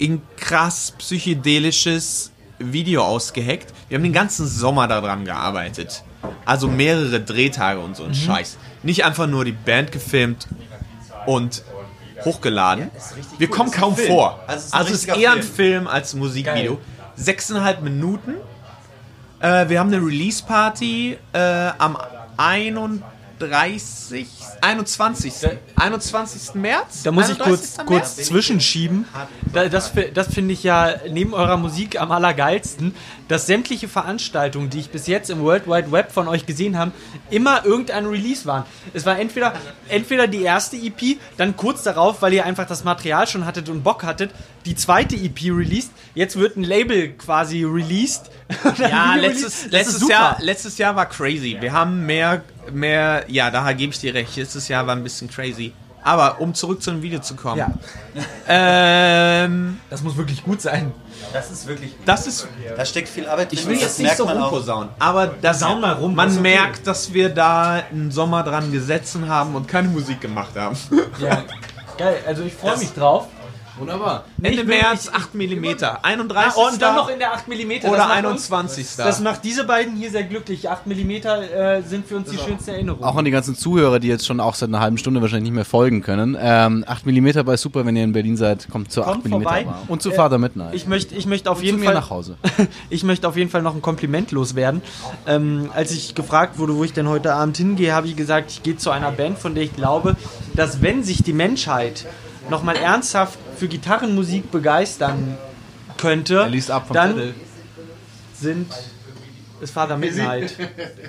ein 0.00 0.22
krass 0.36 0.92
psychedelisches 0.98 2.30
Video 2.58 3.04
ausgeheckt. 3.04 3.72
Wir 3.88 3.98
haben 3.98 4.04
den 4.04 4.12
ganzen 4.12 4.46
Sommer 4.46 4.88
daran 4.88 5.24
gearbeitet. 5.24 6.02
Also 6.44 6.68
mehrere 6.68 7.20
Drehtage 7.20 7.80
und 7.80 7.96
so 7.96 8.04
ein 8.04 8.14
Scheiß. 8.14 8.56
Nicht 8.82 9.04
einfach 9.04 9.26
nur 9.26 9.44
die 9.44 9.52
Band 9.52 9.92
gefilmt 9.92 10.48
und 11.26 11.62
hochgeladen. 12.24 12.90
richtig 13.16 13.38
wir 13.38 13.48
cool. 13.48 13.56
kommen 13.56 13.70
kaum 13.70 13.96
Film. 13.96 14.08
vor. 14.08 14.40
Also 14.46 14.60
es 14.60 14.66
ist 14.66 14.74
Also, 14.74 14.86
ein 14.88 14.94
es 14.94 15.00
ist 15.04 15.08
eher 15.16 15.32
ein 15.32 15.42
Film. 15.42 15.54
Film 15.54 15.86
als 15.88 16.14
ein 16.14 16.18
Musikvideo. 16.20 16.78
Sechseinhalb 17.16 17.82
Minuten. 17.82 18.34
Äh, 19.40 19.68
wir 19.68 19.80
haben 19.80 19.92
eine 19.92 20.04
Release-Party 20.04 21.18
äh, 21.32 21.38
am 21.78 21.98
31. 22.36 24.28
21. 24.60 25.32
21. 25.76 26.54
März? 26.54 27.02
Da 27.02 27.10
muss 27.12 27.28
ich 27.28 27.38
kurz, 27.38 27.78
31. 27.78 27.86
kurz 27.86 28.16
zwischenschieben. 28.16 29.06
Da, 29.52 29.68
das 29.68 29.92
das 30.14 30.32
finde 30.32 30.52
ich 30.54 30.62
ja 30.62 30.94
neben 31.10 31.34
eurer 31.34 31.56
Musik 31.56 32.00
am 32.00 32.12
allergeilsten, 32.12 32.94
dass 33.32 33.46
sämtliche 33.46 33.88
Veranstaltungen, 33.88 34.68
die 34.68 34.80
ich 34.80 34.90
bis 34.90 35.06
jetzt 35.06 35.30
im 35.30 35.40
World 35.40 35.66
Wide 35.66 35.90
Web 35.90 36.12
von 36.12 36.28
euch 36.28 36.44
gesehen 36.44 36.76
habe, 36.76 36.92
immer 37.30 37.64
irgendein 37.64 38.04
Release 38.04 38.44
waren. 38.44 38.64
Es 38.92 39.06
war 39.06 39.18
entweder, 39.18 39.54
entweder 39.88 40.26
die 40.26 40.42
erste 40.42 40.76
EP, 40.76 41.16
dann 41.38 41.56
kurz 41.56 41.82
darauf, 41.82 42.20
weil 42.20 42.34
ihr 42.34 42.44
einfach 42.44 42.66
das 42.66 42.84
Material 42.84 43.26
schon 43.26 43.46
hattet 43.46 43.70
und 43.70 43.82
Bock 43.82 44.04
hattet, 44.04 44.32
die 44.66 44.76
zweite 44.76 45.16
EP 45.16 45.44
released. 45.44 45.92
Jetzt 46.14 46.36
wird 46.36 46.58
ein 46.58 46.62
Label 46.62 47.08
quasi 47.14 47.64
released. 47.64 48.30
Ja, 48.78 49.14
letztes, 49.14 49.70
letztes. 49.70 50.06
Jahr, 50.08 50.36
letztes 50.40 50.76
Jahr 50.76 50.94
war 50.94 51.06
crazy. 51.06 51.56
Wir 51.58 51.72
haben 51.72 52.04
mehr, 52.04 52.44
mehr, 52.70 53.24
ja, 53.28 53.50
da 53.50 53.72
gebe 53.72 53.94
ich 53.94 53.98
dir 53.98 54.12
recht. 54.12 54.36
Letztes 54.36 54.68
Jahr 54.68 54.86
war 54.86 54.94
ein 54.94 55.02
bisschen 55.02 55.30
crazy. 55.30 55.72
Aber 56.04 56.40
um 56.40 56.52
zurück 56.54 56.82
zu 56.82 56.90
dem 56.90 57.02
Video 57.02 57.20
zu 57.20 57.36
kommen. 57.36 57.58
Ja, 57.58 57.70
Ähm, 58.48 59.78
das 59.88 60.02
muss 60.02 60.16
wirklich 60.16 60.42
gut 60.44 60.60
sein. 60.60 60.92
Das 61.32 61.50
ist 61.50 61.66
wirklich. 61.66 61.94
das 62.04 62.26
ist, 62.26 62.48
Da 62.76 62.84
steckt 62.84 63.08
viel 63.08 63.26
Arbeit 63.28 63.50
drin. 63.50 63.58
ich 63.60 63.66
will 63.66 63.78
jetzt 63.78 63.98
nicht 63.98 64.16
so 64.16 64.24
rumposaunen, 64.24 64.90
aber 64.98 65.28
das, 65.40 65.60
Saun 65.60 65.80
mal 65.80 65.92
rum, 65.92 66.14
man 66.14 66.30
okay. 66.30 66.40
merkt, 66.40 66.86
dass 66.86 67.12
wir 67.12 67.28
da 67.28 67.82
einen 67.90 68.10
Sommer 68.10 68.42
dran 68.42 68.72
gesessen 68.72 69.28
haben 69.28 69.54
und 69.54 69.68
keine 69.68 69.88
Musik 69.88 70.20
gemacht 70.20 70.56
haben. 70.56 70.76
Ja, 71.18 71.44
geil. 71.96 72.16
Also 72.26 72.42
ich 72.42 72.52
freue 72.54 72.76
mich 72.78 72.92
drauf. 72.92 73.28
Wunderbar. 73.78 74.24
Ende 74.42 74.64
März 74.64 75.06
ich- 75.06 75.14
8 75.14 75.34
mm. 75.34 75.64
31. 76.02 76.36
Ah, 76.36 76.68
und 76.68 76.82
dann 76.82 76.96
noch 76.96 77.08
in 77.08 77.18
der 77.18 77.32
8 77.32 77.48
mm. 77.48 77.88
oder 77.88 78.10
21. 78.10 78.96
Das 78.96 79.20
macht 79.20 79.44
diese 79.44 79.64
beiden 79.64 79.96
hier 79.96 80.10
sehr 80.10 80.24
glücklich. 80.24 80.68
8 80.68 80.86
mm 80.86 81.10
äh, 81.10 81.82
sind 81.82 82.06
für 82.06 82.16
uns 82.16 82.30
die 82.30 82.38
schönste 82.38 82.72
Erinnerung. 82.72 83.04
Auch 83.04 83.16
an 83.16 83.24
die 83.24 83.30
ganzen 83.30 83.54
Zuhörer, 83.54 83.98
die 83.98 84.08
jetzt 84.08 84.26
schon 84.26 84.40
auch 84.40 84.54
seit 84.54 84.68
einer 84.68 84.80
halben 84.80 84.98
Stunde 84.98 85.22
wahrscheinlich 85.22 85.50
nicht 85.50 85.56
mehr 85.56 85.64
folgen 85.64 86.02
können. 86.02 86.36
Ähm, 86.38 86.84
8 86.86 87.06
mm 87.06 87.44
bei 87.44 87.56
Super, 87.56 87.86
wenn 87.86 87.96
ihr 87.96 88.04
in 88.04 88.12
Berlin 88.12 88.36
seid, 88.36 88.68
kommt 88.70 88.92
zur 88.92 89.04
Kommt 89.04 89.18
8 89.18 89.26
mm. 89.26 89.30
vorbei. 89.30 89.66
Und 89.88 90.02
zu 90.02 90.10
Äh, 90.10 90.14
Vater 90.14 90.38
Midnight. 90.38 90.74
Ich 90.74 90.86
möchte 90.86 91.14
ich 91.14 91.26
möchte 91.26 91.50
auf 91.50 91.58
zu 91.58 91.64
jeden 91.64 91.80
mir 91.80 91.86
Fall 91.86 91.94
nach 91.94 92.10
Hause. 92.10 92.36
ich 92.90 93.04
möchte 93.04 93.26
auf 93.26 93.36
jeden 93.36 93.50
Fall 93.50 93.62
noch 93.62 93.74
ein 93.74 93.82
Kompliment 93.82 94.32
loswerden. 94.32 94.82
Ähm, 95.26 95.70
als 95.74 95.90
ich 95.92 96.14
gefragt 96.14 96.58
wurde, 96.58 96.76
wo 96.76 96.84
ich 96.84 96.92
denn 96.92 97.08
heute 97.08 97.34
Abend 97.34 97.56
hingehe, 97.56 97.94
habe 97.94 98.06
ich 98.06 98.16
gesagt, 98.16 98.50
ich 98.50 98.62
gehe 98.62 98.76
zu 98.76 98.90
einer 98.90 99.10
Band, 99.12 99.38
von 99.38 99.54
der 99.54 99.64
ich 99.64 99.74
glaube, 99.74 100.16
dass 100.54 100.82
wenn 100.82 101.02
sich 101.02 101.22
die 101.22 101.32
Menschheit 101.32 102.06
noch 102.50 102.62
mal 102.62 102.76
ernsthaft 102.76 103.38
für 103.56 103.68
Gitarrenmusik 103.68 104.50
begeistern 104.50 105.36
könnte, 105.98 106.36
Er 106.36 106.48
liest 106.48 106.70
ab 106.70 106.86
vom 106.88 106.94
dann 106.94 107.10
Zettel. 107.14 107.34
sind 108.38 108.66
es 109.60 109.70
Father 109.70 109.96
Midnight. 109.96 110.56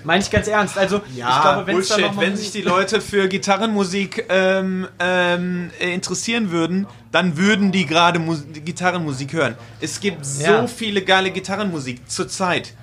Meine 0.04 0.22
ich 0.22 0.30
ganz 0.30 0.48
ernst. 0.48 0.78
Also 0.78 1.02
Ja, 1.16 1.36
ich 1.38 1.42
glaube, 1.42 1.66
wenn 1.68 1.76
Bullshit. 1.76 2.12
Wenn 2.20 2.36
sich 2.36 2.52
die 2.52 2.62
Leute 2.62 3.02
für 3.02 3.28
Gitarrenmusik 3.28 4.26
ähm, 4.30 4.88
ähm, 5.00 5.72
äh, 5.82 5.92
interessieren 5.92 6.52
würden, 6.52 6.86
dann 7.12 7.36
würden 7.36 7.72
die 7.72 7.88
gerade 7.88 8.20
Mus 8.20 8.44
Gitarrenmusik 8.54 9.34
hören. 9.34 9.56
Es 9.82 10.00
gibt 10.00 10.24
so 10.24 10.44
Ja. 10.44 10.68
viele 10.68 11.02
geile 11.02 11.32
Gitarrenmusik 11.32 12.08
zurzeit. 12.10 12.74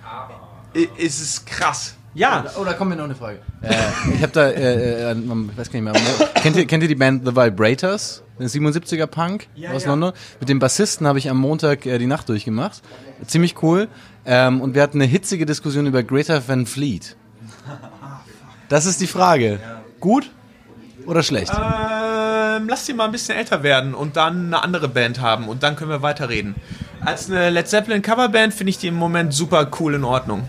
Es 0.98 1.20
ist 1.20 1.46
krass. 1.46 1.94
ja, 2.14 2.44
Oh, 2.60 2.64
da 2.64 2.72
kommt 2.72 2.90
mir 2.90 2.96
noch 2.96 3.04
eine 3.04 3.14
Frage. 3.14 3.38
Äh, 3.62 3.74
ich 4.16 4.22
habe 4.22 4.32
da, 4.32 4.48
äh, 4.48 5.12
äh, 5.12 5.16
ich 5.16 5.56
weiß 5.58 5.70
gar 5.70 5.80
nicht 5.80 5.92
mehr. 5.92 6.28
kennt, 6.42 6.56
ihr, 6.56 6.66
kennt 6.66 6.82
ihr 6.82 6.88
die 6.88 6.94
Band 6.96 7.24
The 7.24 7.34
Vibrators? 7.36 8.24
Der 8.40 8.48
77er 8.48 9.06
Punk 9.06 9.48
aus 9.72 9.84
London. 9.84 10.12
Mit 10.40 10.48
dem 10.48 10.58
Bassisten 10.58 11.06
habe 11.06 11.18
ich 11.18 11.28
am 11.28 11.36
Montag 11.36 11.84
äh, 11.86 11.98
die 11.98 12.06
Nacht 12.06 12.28
durchgemacht. 12.28 12.80
Ziemlich 13.26 13.62
cool. 13.62 13.88
Ähm, 14.24 14.60
und 14.60 14.74
wir 14.74 14.82
hatten 14.82 15.00
eine 15.00 15.10
hitzige 15.10 15.46
Diskussion 15.46 15.86
über 15.86 16.02
Greta 16.02 16.42
Van 16.46 16.66
Fleet. 16.66 17.16
Das 18.68 18.86
ist 18.86 19.00
die 19.00 19.06
Frage. 19.06 19.60
Gut 20.00 20.30
oder 21.06 21.22
schlecht? 21.22 21.52
Ähm, 21.52 22.68
lass 22.68 22.86
sie 22.86 22.94
mal 22.94 23.06
ein 23.06 23.12
bisschen 23.12 23.36
älter 23.36 23.62
werden 23.62 23.94
und 23.94 24.16
dann 24.16 24.46
eine 24.46 24.62
andere 24.62 24.88
Band 24.88 25.20
haben 25.20 25.48
und 25.48 25.62
dann 25.62 25.76
können 25.76 25.90
wir 25.90 26.02
weiterreden. 26.02 26.54
Als 27.04 27.30
eine 27.30 27.50
Led 27.50 27.68
Zeppelin 27.68 28.02
Coverband 28.02 28.54
finde 28.54 28.70
ich 28.70 28.78
die 28.78 28.88
im 28.88 28.94
Moment 28.94 29.34
super 29.34 29.68
cool 29.80 29.94
in 29.94 30.04
Ordnung. 30.04 30.44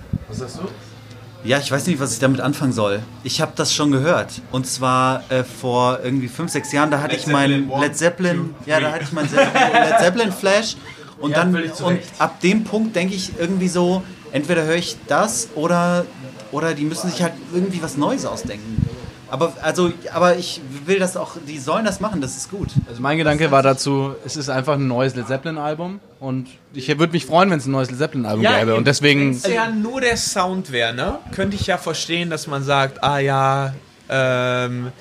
Ja, 1.44 1.58
ich 1.58 1.72
weiß 1.72 1.88
nicht, 1.88 2.00
was 2.00 2.14
ich 2.14 2.20
damit 2.20 2.40
anfangen 2.40 2.72
soll. 2.72 3.02
Ich 3.24 3.42
habe 3.42 3.54
das 3.56 3.74
schon 3.74 3.92
gehört. 3.92 4.42
Und 4.52 4.68
zwar 4.68 5.24
äh, 5.30 5.44
vor 5.44 6.00
irgendwie 6.04 6.28
fünf, 6.28 6.52
sechs 6.52 6.72
Jahren, 6.72 6.92
da 6.92 7.02
hatte 7.02 7.16
ich 7.16 7.26
meinen 7.26 7.70
Led 7.80 7.98
Zeppelin, 7.98 8.54
ja, 8.66 8.80
da 8.80 8.92
hatte 8.92 9.06
ich 9.06 9.12
meinen 9.12 9.30
Led 9.34 10.00
Zeppelin 10.00 10.32
Flash. 10.32 10.76
Und 11.20 11.36
dann 11.38 11.56
und 11.56 12.00
ab 12.18 12.42
dem 12.42 12.64
Punkt 12.64 12.96
denke 12.96 13.14
ich 13.14 13.32
irgendwie 13.38 13.68
so, 13.68 14.04
entweder 14.32 14.64
höre 14.64 14.76
ich 14.76 14.98
das 15.08 15.50
oder 15.56 16.06
oder 16.52 16.74
die 16.74 16.84
müssen 16.84 17.10
sich 17.10 17.22
halt 17.22 17.34
irgendwie 17.54 17.82
was 17.82 17.98
Neues 17.98 18.26
ausdenken. 18.26 18.86
Aber 19.30 19.54
also, 19.62 19.94
aber 20.14 20.38
ich 20.38 20.62
will 20.88 21.00
das 21.00 21.18
auch, 21.18 21.38
die 21.48 21.58
sollen 21.58 21.86
das 21.86 22.00
machen, 22.00 22.22
das 22.22 22.38
ist 22.38 22.50
gut. 22.50 22.70
Also 22.88 23.02
mein 23.02 23.18
Gedanke 23.18 23.52
war 23.52 23.64
dazu, 23.64 24.16
es 24.26 24.38
ist 24.38 24.50
einfach 24.50 24.74
ein 24.74 24.88
neues 24.88 25.16
Led 25.16 25.28
Zeppelin 25.28 25.58
Album 25.58 26.00
und 26.20 26.48
ich 26.74 26.88
würde 26.88 27.12
mich 27.14 27.26
freuen, 27.26 27.50
wenn 27.50 27.60
es 27.60 27.66
ein 27.66 27.72
neues 27.72 27.90
Led 27.90 28.00
Zeppelin 28.00 28.26
Album 28.26 28.44
Ja, 28.44 28.60
gäbe 28.60 28.76
und 28.76 28.88
deswegen 28.88 29.22
Wenn 29.22 29.32
es 29.32 29.48
ja 29.48 29.70
nur 29.70 30.02
der 30.02 30.18
Sound 30.18 30.72
wäre, 30.72 30.94
ne? 30.94 31.20
Könnte 31.32 31.56
ich 31.56 31.68
ja 31.68 31.78
verstehen, 31.78 32.30
dass 32.30 32.48
man 32.48 32.64
sagt, 32.64 33.04
ah 33.04 33.20
ja, 33.20 33.74
ähm, 34.10 34.92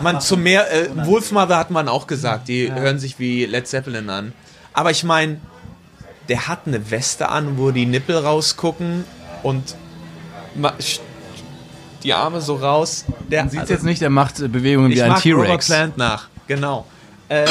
man 0.00 0.20
zu 0.20 0.36
mehr, 0.36 0.72
äh, 0.72 0.88
Wolfmother 1.06 1.56
hat 1.56 1.70
man 1.70 1.88
auch 1.88 2.06
gesagt, 2.06 2.48
die 2.48 2.72
hören 2.72 2.98
sich 2.98 3.18
wie 3.18 3.44
Led 3.44 3.66
Zeppelin 3.66 4.08
an. 4.08 4.32
Aber 4.72 4.92
ich 4.92 5.02
meine, 5.02 5.40
der 6.28 6.46
hat 6.46 6.60
eine 6.66 6.90
Weste 6.92 7.28
an, 7.28 7.58
wo 7.58 7.72
die 7.72 7.86
Nippel 7.86 8.16
rausgucken 8.16 9.04
und 9.42 9.74
die 12.02 12.14
Arme 12.14 12.40
so 12.40 12.56
raus. 12.56 13.04
Der 13.30 13.48
sieht 13.48 13.68
jetzt 13.68 13.84
nicht, 13.84 14.02
er 14.02 14.10
macht 14.10 14.40
äh, 14.40 14.48
Bewegungen 14.48 14.90
ich 14.90 14.98
wie 14.98 15.02
ein 15.02 15.14
T-Rex. 15.16 15.66
Plant 15.66 15.96
nach, 15.98 16.28
genau. 16.46 16.86
Ähm, 17.28 17.46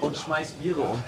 und 0.00 0.16
schmeißt 0.16 0.60
Biere 0.62 0.80
um. 0.80 1.02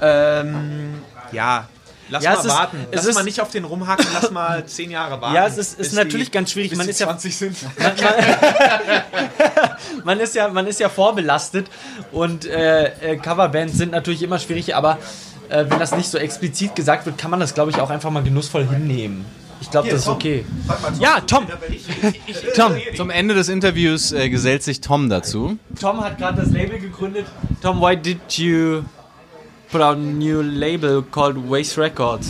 Ähm, 0.00 0.94
ja, 1.32 1.68
lass 2.10 2.24
Ja, 2.24 2.30
mal 2.32 2.38
es 2.38 2.44
ist- 2.44 2.50
warten. 2.52 2.76
es 2.90 2.96
Lass 2.96 3.06
ist- 3.06 3.14
mal 3.14 3.24
nicht 3.24 3.40
auf 3.40 3.50
den 3.50 3.64
rumhacken, 3.64 4.06
lass 4.14 4.30
mal 4.30 4.64
zehn 4.66 4.90
Jahre 4.90 5.20
warten. 5.20 5.34
Ja, 5.34 5.46
es 5.46 5.58
ist- 5.58 5.78
ist 5.78 5.94
natürlich 5.94 6.28
die, 6.30 6.32
ganz 6.32 6.50
schwierig. 6.52 6.70
Bis 6.70 6.78
Man 6.78 6.88
ist 6.88 7.00
ja- 7.00 7.06
20 7.06 7.36
sind. 7.36 7.56
man 10.04 10.20
ist 10.20 10.34
ja, 10.34 10.48
man 10.48 10.66
ist 10.66 10.80
ja 10.80 10.88
vorbelastet 10.88 11.66
und 12.12 12.46
äh, 12.46 13.12
äh, 13.12 13.16
Coverbands 13.16 13.76
sind 13.76 13.92
natürlich 13.92 14.22
immer 14.22 14.38
schwierig, 14.38 14.74
aber 14.74 14.98
äh, 15.48 15.64
wenn 15.68 15.78
das 15.78 15.94
nicht 15.94 16.10
so 16.10 16.18
explizit 16.18 16.74
gesagt 16.74 17.06
wird, 17.06 17.18
kann 17.18 17.30
man 17.30 17.40
das, 17.40 17.54
glaube 17.54 17.70
ich, 17.70 17.80
auch 17.80 17.90
einfach 17.90 18.10
mal 18.10 18.22
genussvoll 18.22 18.66
hinnehmen. 18.66 19.24
Ich 19.64 19.70
glaube, 19.70 19.88
das 19.88 20.02
ist 20.02 20.08
okay. 20.08 20.44
Ja, 21.00 21.20
Tom. 21.20 21.46
Tom. 22.54 22.72
Zum 22.94 23.08
Ende 23.08 23.34
des 23.34 23.48
Interviews 23.48 24.12
äh, 24.12 24.28
gesellt 24.28 24.62
sich 24.62 24.82
Tom 24.82 25.08
dazu. 25.08 25.58
Tom 25.80 26.04
hat 26.04 26.18
gerade 26.18 26.42
das 26.42 26.50
Label 26.50 26.78
gegründet. 26.78 27.24
Tom, 27.62 27.80
why 27.80 27.96
did 27.96 28.18
you 28.36 28.82
put 29.72 29.80
out 29.80 29.96
a 29.96 29.98
new 29.98 30.42
label 30.42 31.02
called 31.02 31.38
Waste 31.50 31.80
Records? 31.80 32.26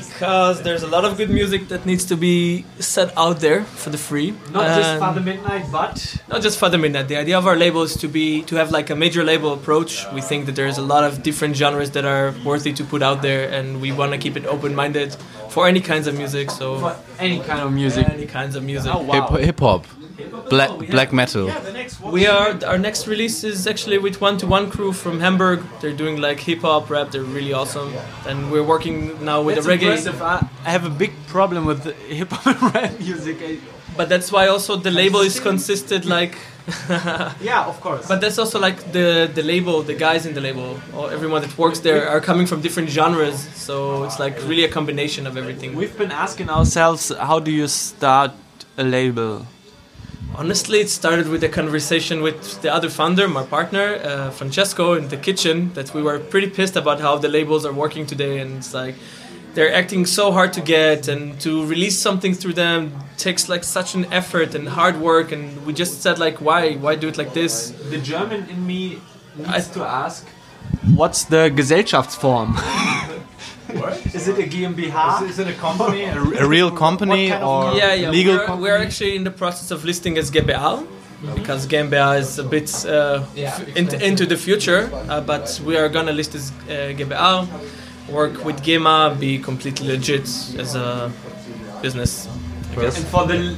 Because 0.00 0.62
there's 0.62 0.82
a 0.82 0.86
lot 0.86 1.04
of 1.04 1.16
good 1.16 1.30
music 1.30 1.68
that 1.68 1.86
needs 1.86 2.04
to 2.06 2.16
be 2.16 2.64
set 2.78 3.16
out 3.16 3.40
there 3.40 3.64
for 3.64 3.90
the 3.90 3.98
free. 3.98 4.32
Not 4.52 4.66
just 4.76 4.90
And 4.90 5.00
Father 5.00 5.20
Midnight, 5.20 5.66
but 5.70 6.16
not 6.28 6.42
just 6.42 6.58
for 6.58 6.68
the 6.68 6.78
midnight. 6.78 7.08
The 7.08 7.16
idea 7.16 7.38
of 7.38 7.46
our 7.46 7.56
label 7.56 7.82
is 7.82 7.96
to 7.98 8.08
be 8.08 8.42
to 8.42 8.56
have 8.56 8.70
like 8.70 8.90
a 8.90 8.96
major 8.96 9.24
label 9.24 9.52
approach. 9.52 10.06
We 10.12 10.20
think 10.20 10.46
that 10.46 10.56
there's 10.56 10.78
a 10.78 10.82
lot 10.82 11.04
of 11.04 11.22
different 11.22 11.56
genres 11.56 11.90
that 11.92 12.04
are 12.04 12.34
worthy 12.44 12.72
to 12.72 12.84
put 12.84 13.02
out 13.02 13.22
there, 13.22 13.48
and 13.50 13.80
we 13.80 13.92
want 13.92 14.12
to 14.12 14.18
keep 14.18 14.36
it 14.36 14.46
open-minded 14.46 15.16
for 15.50 15.68
any 15.68 15.80
kinds 15.80 16.06
of 16.06 16.16
music. 16.16 16.50
So 16.50 16.78
for 16.78 16.96
any 17.18 17.40
kind 17.40 17.60
of 17.60 17.72
music. 17.72 18.08
any 18.08 18.26
kinds 18.26 18.56
of 18.56 18.62
music. 18.64 18.92
Oh, 18.94 19.02
wow. 19.02 19.28
Hip 19.36 19.60
Hop, 19.60 19.86
Black, 20.50 20.70
oh, 20.70 20.78
black 20.78 21.12
Metal. 21.12 21.46
We 22.04 22.26
are 22.26 22.58
our 22.66 22.78
next 22.78 23.06
release 23.06 23.44
is 23.44 23.66
actually 23.66 23.98
with 23.98 24.20
One 24.20 24.36
to 24.38 24.46
One 24.46 24.70
crew 24.70 24.92
from 24.92 25.20
Hamburg. 25.20 25.62
They're 25.80 25.92
doing 25.96 26.20
like 26.20 26.38
hip 26.38 26.60
hop 26.60 26.90
rap. 26.90 27.10
They're 27.10 27.22
really 27.22 27.52
awesome, 27.52 27.92
and 28.26 28.52
we're 28.52 28.62
working 28.62 29.24
now 29.24 29.40
with 29.42 29.54
That's 29.56 29.66
a 29.66 29.70
reggae. 29.70 29.82
impressive. 29.96 30.20
I, 30.22 30.46
I 30.66 30.70
have 30.70 30.84
a 30.84 30.90
big 30.90 31.12
problem 31.28 31.64
with 31.64 31.84
hip 32.08 32.30
hop 32.30 32.46
and 32.62 32.74
rap 32.74 32.98
music. 33.08 33.38
I- 33.42 33.58
But 33.96 34.08
that's 34.08 34.30
why 34.32 34.48
also 34.48 34.76
the 34.76 34.90
label 34.90 35.20
is 35.20 35.38
consisted 35.40 36.04
like. 36.04 36.34
yeah, 37.50 37.64
of 37.72 37.76
course. 37.80 38.08
But 38.08 38.18
that's 38.20 38.38
also 38.42 38.58
like 38.58 38.78
the 38.92 39.30
the 39.38 39.42
label, 39.42 39.82
the 39.82 39.94
guys 39.94 40.26
in 40.26 40.34
the 40.34 40.40
label, 40.40 40.68
or 40.96 41.12
everyone 41.12 41.40
that 41.46 41.56
works 41.56 41.78
there 41.80 42.08
are 42.08 42.20
coming 42.20 42.46
from 42.46 42.60
different 42.60 42.90
genres. 42.90 43.38
So 43.66 44.04
it's 44.04 44.18
like 44.18 44.34
really 44.48 44.64
a 44.64 44.72
combination 44.78 45.26
of 45.28 45.36
everything. 45.36 45.70
we've 45.80 45.96
been 45.96 46.12
asking 46.12 46.50
ourselves, 46.50 47.12
how 47.28 47.38
do 47.40 47.50
you 47.50 47.68
start 47.68 48.32
a 48.76 48.82
label? 48.82 49.46
Honestly, 50.36 50.80
it 50.80 50.90
started 50.90 51.28
with 51.28 51.44
a 51.44 51.48
conversation 51.48 52.20
with 52.20 52.60
the 52.60 52.72
other 52.72 52.90
founder, 52.90 53.28
my 53.28 53.44
partner, 53.44 54.00
uh, 54.02 54.30
Francesco, 54.30 54.94
in 54.94 55.08
the 55.08 55.16
kitchen. 55.16 55.72
That 55.74 55.94
we 55.94 56.02
were 56.02 56.18
pretty 56.18 56.50
pissed 56.50 56.74
about 56.74 57.00
how 57.00 57.18
the 57.18 57.28
labels 57.28 57.64
are 57.64 57.72
working 57.72 58.04
today, 58.04 58.40
and 58.40 58.56
it's 58.56 58.74
like 58.74 58.96
they're 59.54 59.72
acting 59.72 60.06
so 60.06 60.32
hard 60.32 60.52
to 60.54 60.60
get, 60.60 61.06
and 61.06 61.40
to 61.40 61.64
release 61.66 61.96
something 61.96 62.34
through 62.34 62.54
them 62.54 62.92
takes 63.16 63.48
like 63.48 63.62
such 63.62 63.94
an 63.94 64.12
effort 64.12 64.56
and 64.56 64.68
hard 64.68 65.00
work. 65.00 65.30
And 65.30 65.64
we 65.64 65.72
just 65.72 66.02
said 66.02 66.18
like, 66.18 66.40
why, 66.40 66.74
why 66.74 66.96
do 66.96 67.06
it 67.06 67.16
like 67.16 67.32
this? 67.32 67.70
The 67.90 67.98
German 67.98 68.48
in 68.48 68.66
me 68.66 69.00
needs 69.36 69.68
to 69.68 69.84
ask, 69.84 70.26
what's 70.96 71.24
the 71.24 71.48
Gesellschaftsform? 71.48 72.90
Is 74.14 74.28
it 74.28 74.38
a 74.38 74.42
GmbH? 74.42 75.28
Is 75.28 75.38
it 75.38 75.48
a 75.48 75.52
company? 75.54 76.04
A, 76.04 76.44
a 76.44 76.46
real 76.46 76.70
company 76.70 77.30
kind 77.30 77.42
of- 77.42 77.48
or 77.72 77.76
yeah, 77.78 77.94
yeah. 77.94 78.10
legal 78.10 78.34
we're, 78.36 78.46
company? 78.46 78.62
we're 78.62 78.78
actually 78.78 79.16
in 79.16 79.24
the 79.24 79.30
process 79.30 79.70
of 79.70 79.84
listing 79.84 80.16
as 80.18 80.30
GmbH 80.30 80.86
because 81.34 81.66
GmbH 81.66 82.18
is 82.20 82.38
a 82.38 82.44
bit 82.44 82.84
uh, 82.86 83.24
f- 83.36 83.76
in, 83.76 83.88
into 84.02 84.26
the 84.26 84.36
future, 84.36 84.90
uh, 85.08 85.20
but 85.20 85.60
we 85.64 85.76
are 85.76 85.88
gonna 85.88 86.12
list 86.12 86.34
as 86.34 86.50
uh, 86.68 86.92
GmbH, 86.98 87.48
work 88.10 88.44
with 88.44 88.62
GEMA, 88.62 89.16
be 89.18 89.38
completely 89.38 89.88
legit 89.88 90.26
as 90.58 90.74
a 90.74 91.10
business. 91.82 92.28
And 92.76 92.92
for 93.06 93.26
the 93.26 93.56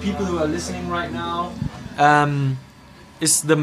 people 0.00 0.24
who 0.24 0.38
are 0.38 0.46
listening 0.46 0.88
right 0.88 1.12
now, 1.12 1.52
um, 1.98 2.56
is 3.20 3.42
the 3.42 3.56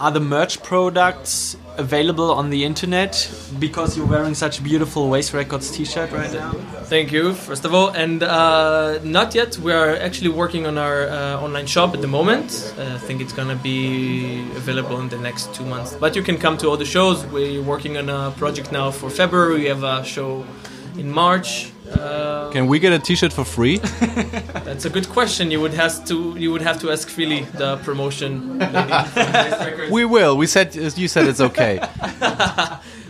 are 0.00 0.10
the 0.10 0.20
merch 0.20 0.62
products 0.62 1.56
available 1.76 2.32
on 2.32 2.50
the 2.50 2.64
internet? 2.64 3.30
Because 3.58 3.96
you're 3.96 4.06
wearing 4.06 4.34
such 4.34 4.58
a 4.58 4.62
beautiful 4.62 5.10
Waste 5.10 5.34
Records 5.34 5.70
T-shirt 5.70 6.10
right 6.10 6.32
now. 6.32 6.52
Thank 6.84 7.12
you, 7.12 7.34
first 7.34 7.64
of 7.66 7.74
all. 7.74 7.90
And 7.90 8.22
uh, 8.22 8.98
not 9.04 9.34
yet. 9.34 9.58
We 9.58 9.72
are 9.72 9.94
actually 9.96 10.30
working 10.30 10.66
on 10.66 10.78
our 10.78 11.08
uh, 11.08 11.40
online 11.40 11.66
shop 11.66 11.94
at 11.94 12.00
the 12.00 12.08
moment. 12.08 12.74
Uh, 12.78 12.94
I 12.94 12.98
think 12.98 13.20
it's 13.20 13.34
gonna 13.34 13.56
be 13.56 14.40
available 14.56 14.98
in 15.00 15.08
the 15.10 15.18
next 15.18 15.54
two 15.54 15.66
months. 15.66 15.94
But 15.94 16.16
you 16.16 16.22
can 16.22 16.38
come 16.38 16.56
to 16.58 16.68
all 16.68 16.78
the 16.78 16.86
shows. 16.86 17.24
We're 17.26 17.62
working 17.62 17.98
on 17.98 18.08
a 18.08 18.30
project 18.32 18.72
now 18.72 18.90
for 18.90 19.10
February. 19.10 19.60
We 19.60 19.66
have 19.66 19.84
a 19.84 20.02
show 20.04 20.46
in 20.96 21.10
March. 21.10 21.72
Uh, 21.92 22.50
Can 22.50 22.66
we 22.66 22.78
get 22.78 22.92
a 22.92 22.98
T-shirt 22.98 23.32
for 23.32 23.44
free? 23.44 23.78
that's 24.64 24.84
a 24.84 24.90
good 24.90 25.08
question. 25.08 25.50
You 25.50 25.60
would 25.60 25.74
have 25.74 26.04
to 26.06 26.36
you 26.36 26.52
would 26.52 26.62
have 26.62 26.78
to 26.80 26.90
ask 26.90 27.08
Philly, 27.08 27.42
the 27.54 27.76
promotion 27.78 28.58
lady 28.58 28.72
from 29.12 29.32
Waste 29.32 29.60
Records. 29.60 29.90
we 29.92 30.04
will. 30.04 30.36
We 30.36 30.46
said 30.46 30.74
you 30.74 31.08
said 31.08 31.26
it's 31.26 31.40
okay. 31.40 31.80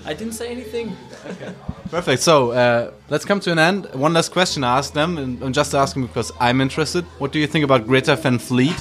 I 0.07 0.15
didn't 0.15 0.33
say 0.33 0.49
anything. 0.51 0.97
Okay. 1.27 1.53
Perfect. 1.91 2.23
So 2.23 2.53
uh, 2.53 2.93
let's 3.11 3.25
come 3.25 3.41
to 3.41 3.53
an 3.53 3.59
end. 3.59 3.87
One 3.95 4.13
last 4.15 4.33
question 4.33 4.65
I 4.65 4.79
asked 4.79 4.95
them, 4.95 5.19
and, 5.19 5.43
and 5.43 5.55
just 5.55 5.75
asking 5.75 6.07
because 6.07 6.33
I'm 6.41 6.61
interested. 6.61 7.05
What 7.19 7.33
do 7.33 7.39
you 7.39 7.47
think 7.47 7.65
about 7.65 7.87
Greta 7.87 8.17
Van 8.17 8.39
Fleet? 8.39 8.79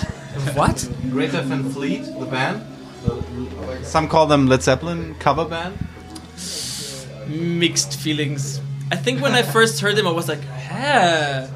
What? 0.53 0.87
Greta 1.09 1.41
Van 1.41 1.69
Fleet, 1.69 2.03
the 2.19 2.25
band. 2.25 2.61
Some 3.83 4.07
call 4.07 4.27
them 4.27 4.47
Led 4.47 4.61
Zeppelin 4.61 5.15
cover 5.15 5.45
band. 5.45 5.77
Mixed 7.27 7.99
feelings. 7.99 8.61
I 8.91 8.95
think 8.95 9.21
when 9.21 9.35
I 9.35 9.43
first 9.43 9.81
heard 9.81 9.95
them, 9.95 10.07
I 10.07 10.11
was 10.11 10.27
like, 10.27 10.41
"Huh," 10.67 11.47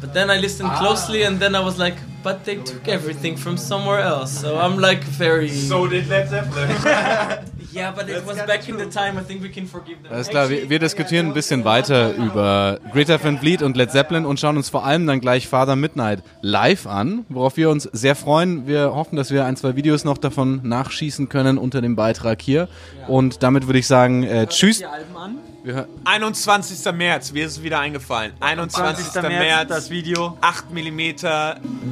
but 0.00 0.12
then 0.12 0.28
I 0.28 0.38
listened 0.38 0.70
closely, 0.72 1.22
and 1.24 1.38
then 1.38 1.54
I 1.54 1.60
was 1.60 1.78
like, 1.78 1.96
"But 2.24 2.44
they 2.44 2.56
took 2.56 2.88
everything 2.88 3.36
from 3.36 3.56
somewhere 3.56 4.00
else." 4.00 4.40
So 4.40 4.58
I'm 4.58 4.78
like 4.78 5.04
very. 5.04 5.48
did 5.48 6.08
Led 6.08 6.28
Zeppelin. 6.28 6.70
yeah, 7.72 7.92
but 7.92 8.08
it 8.08 8.26
was 8.26 8.38
back 8.38 8.68
in 8.68 8.76
the 8.76 8.86
time. 8.86 9.18
I 9.18 9.22
think 9.22 9.40
we 9.40 9.50
can 9.50 9.66
forgive 9.66 10.02
them. 10.02 10.12
Alles 10.12 10.28
klar, 10.28 10.50
wir, 10.50 10.68
wir 10.68 10.80
diskutieren 10.80 11.26
ein 11.26 11.32
bisschen 11.32 11.64
weiter 11.64 12.12
über 12.14 12.80
Greta 12.92 13.22
Van 13.22 13.38
Fleet 13.38 13.62
und 13.62 13.76
Led 13.76 13.92
Zeppelin 13.92 14.24
und 14.26 14.40
schauen 14.40 14.56
uns 14.56 14.68
vor 14.68 14.84
allem 14.84 15.06
dann 15.06 15.20
gleich 15.20 15.46
Father 15.46 15.76
Midnight 15.76 16.24
live 16.42 16.88
an, 16.88 17.24
worauf 17.28 17.56
wir 17.56 17.70
uns 17.70 17.84
sehr 17.92 18.16
freuen. 18.16 18.66
Wir 18.66 18.94
hoffen, 18.94 19.14
dass 19.14 19.30
wir 19.30 19.44
ein, 19.44 19.56
zwei 19.56 19.76
Videos 19.76 20.04
noch 20.04 20.18
davon 20.18 20.60
nachschießen 20.64 21.28
können 21.28 21.56
unter 21.56 21.80
dem 21.80 21.94
Beitrag 21.94 22.42
hier. 22.42 22.68
Und 23.06 23.44
damit 23.44 23.66
würde 23.66 23.78
ich 23.78 23.86
sagen, 23.86 24.24
äh, 24.24 24.48
tschüss. 24.48 24.78
Die 24.78 24.86
Alben 24.86 25.16
an. 25.16 25.36
Wir 25.62 25.74
hö- 25.74 25.86
21. 26.04 26.92
März, 26.92 27.32
mir 27.32 27.44
ist 27.46 27.52
es 27.58 27.62
wieder 27.62 27.78
eingefallen. 27.80 28.32
21. 28.40 29.06
20. 29.12 29.28
März, 29.30 29.68
das 29.68 29.90
Video. 29.90 30.36
8 30.40 30.70
mm 30.70 31.14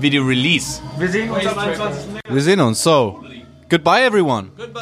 Video 0.00 0.24
Release. 0.24 0.80
Wir 0.98 1.08
sehen 1.08 1.30
uns 1.30 1.46
am 1.46 1.58
21. 1.58 2.04
wir 2.28 2.42
sehen 2.42 2.60
uns. 2.60 2.82
So, 2.82 3.22
goodbye 3.68 4.04
everyone. 4.04 4.48
Goodbye. 4.56 4.80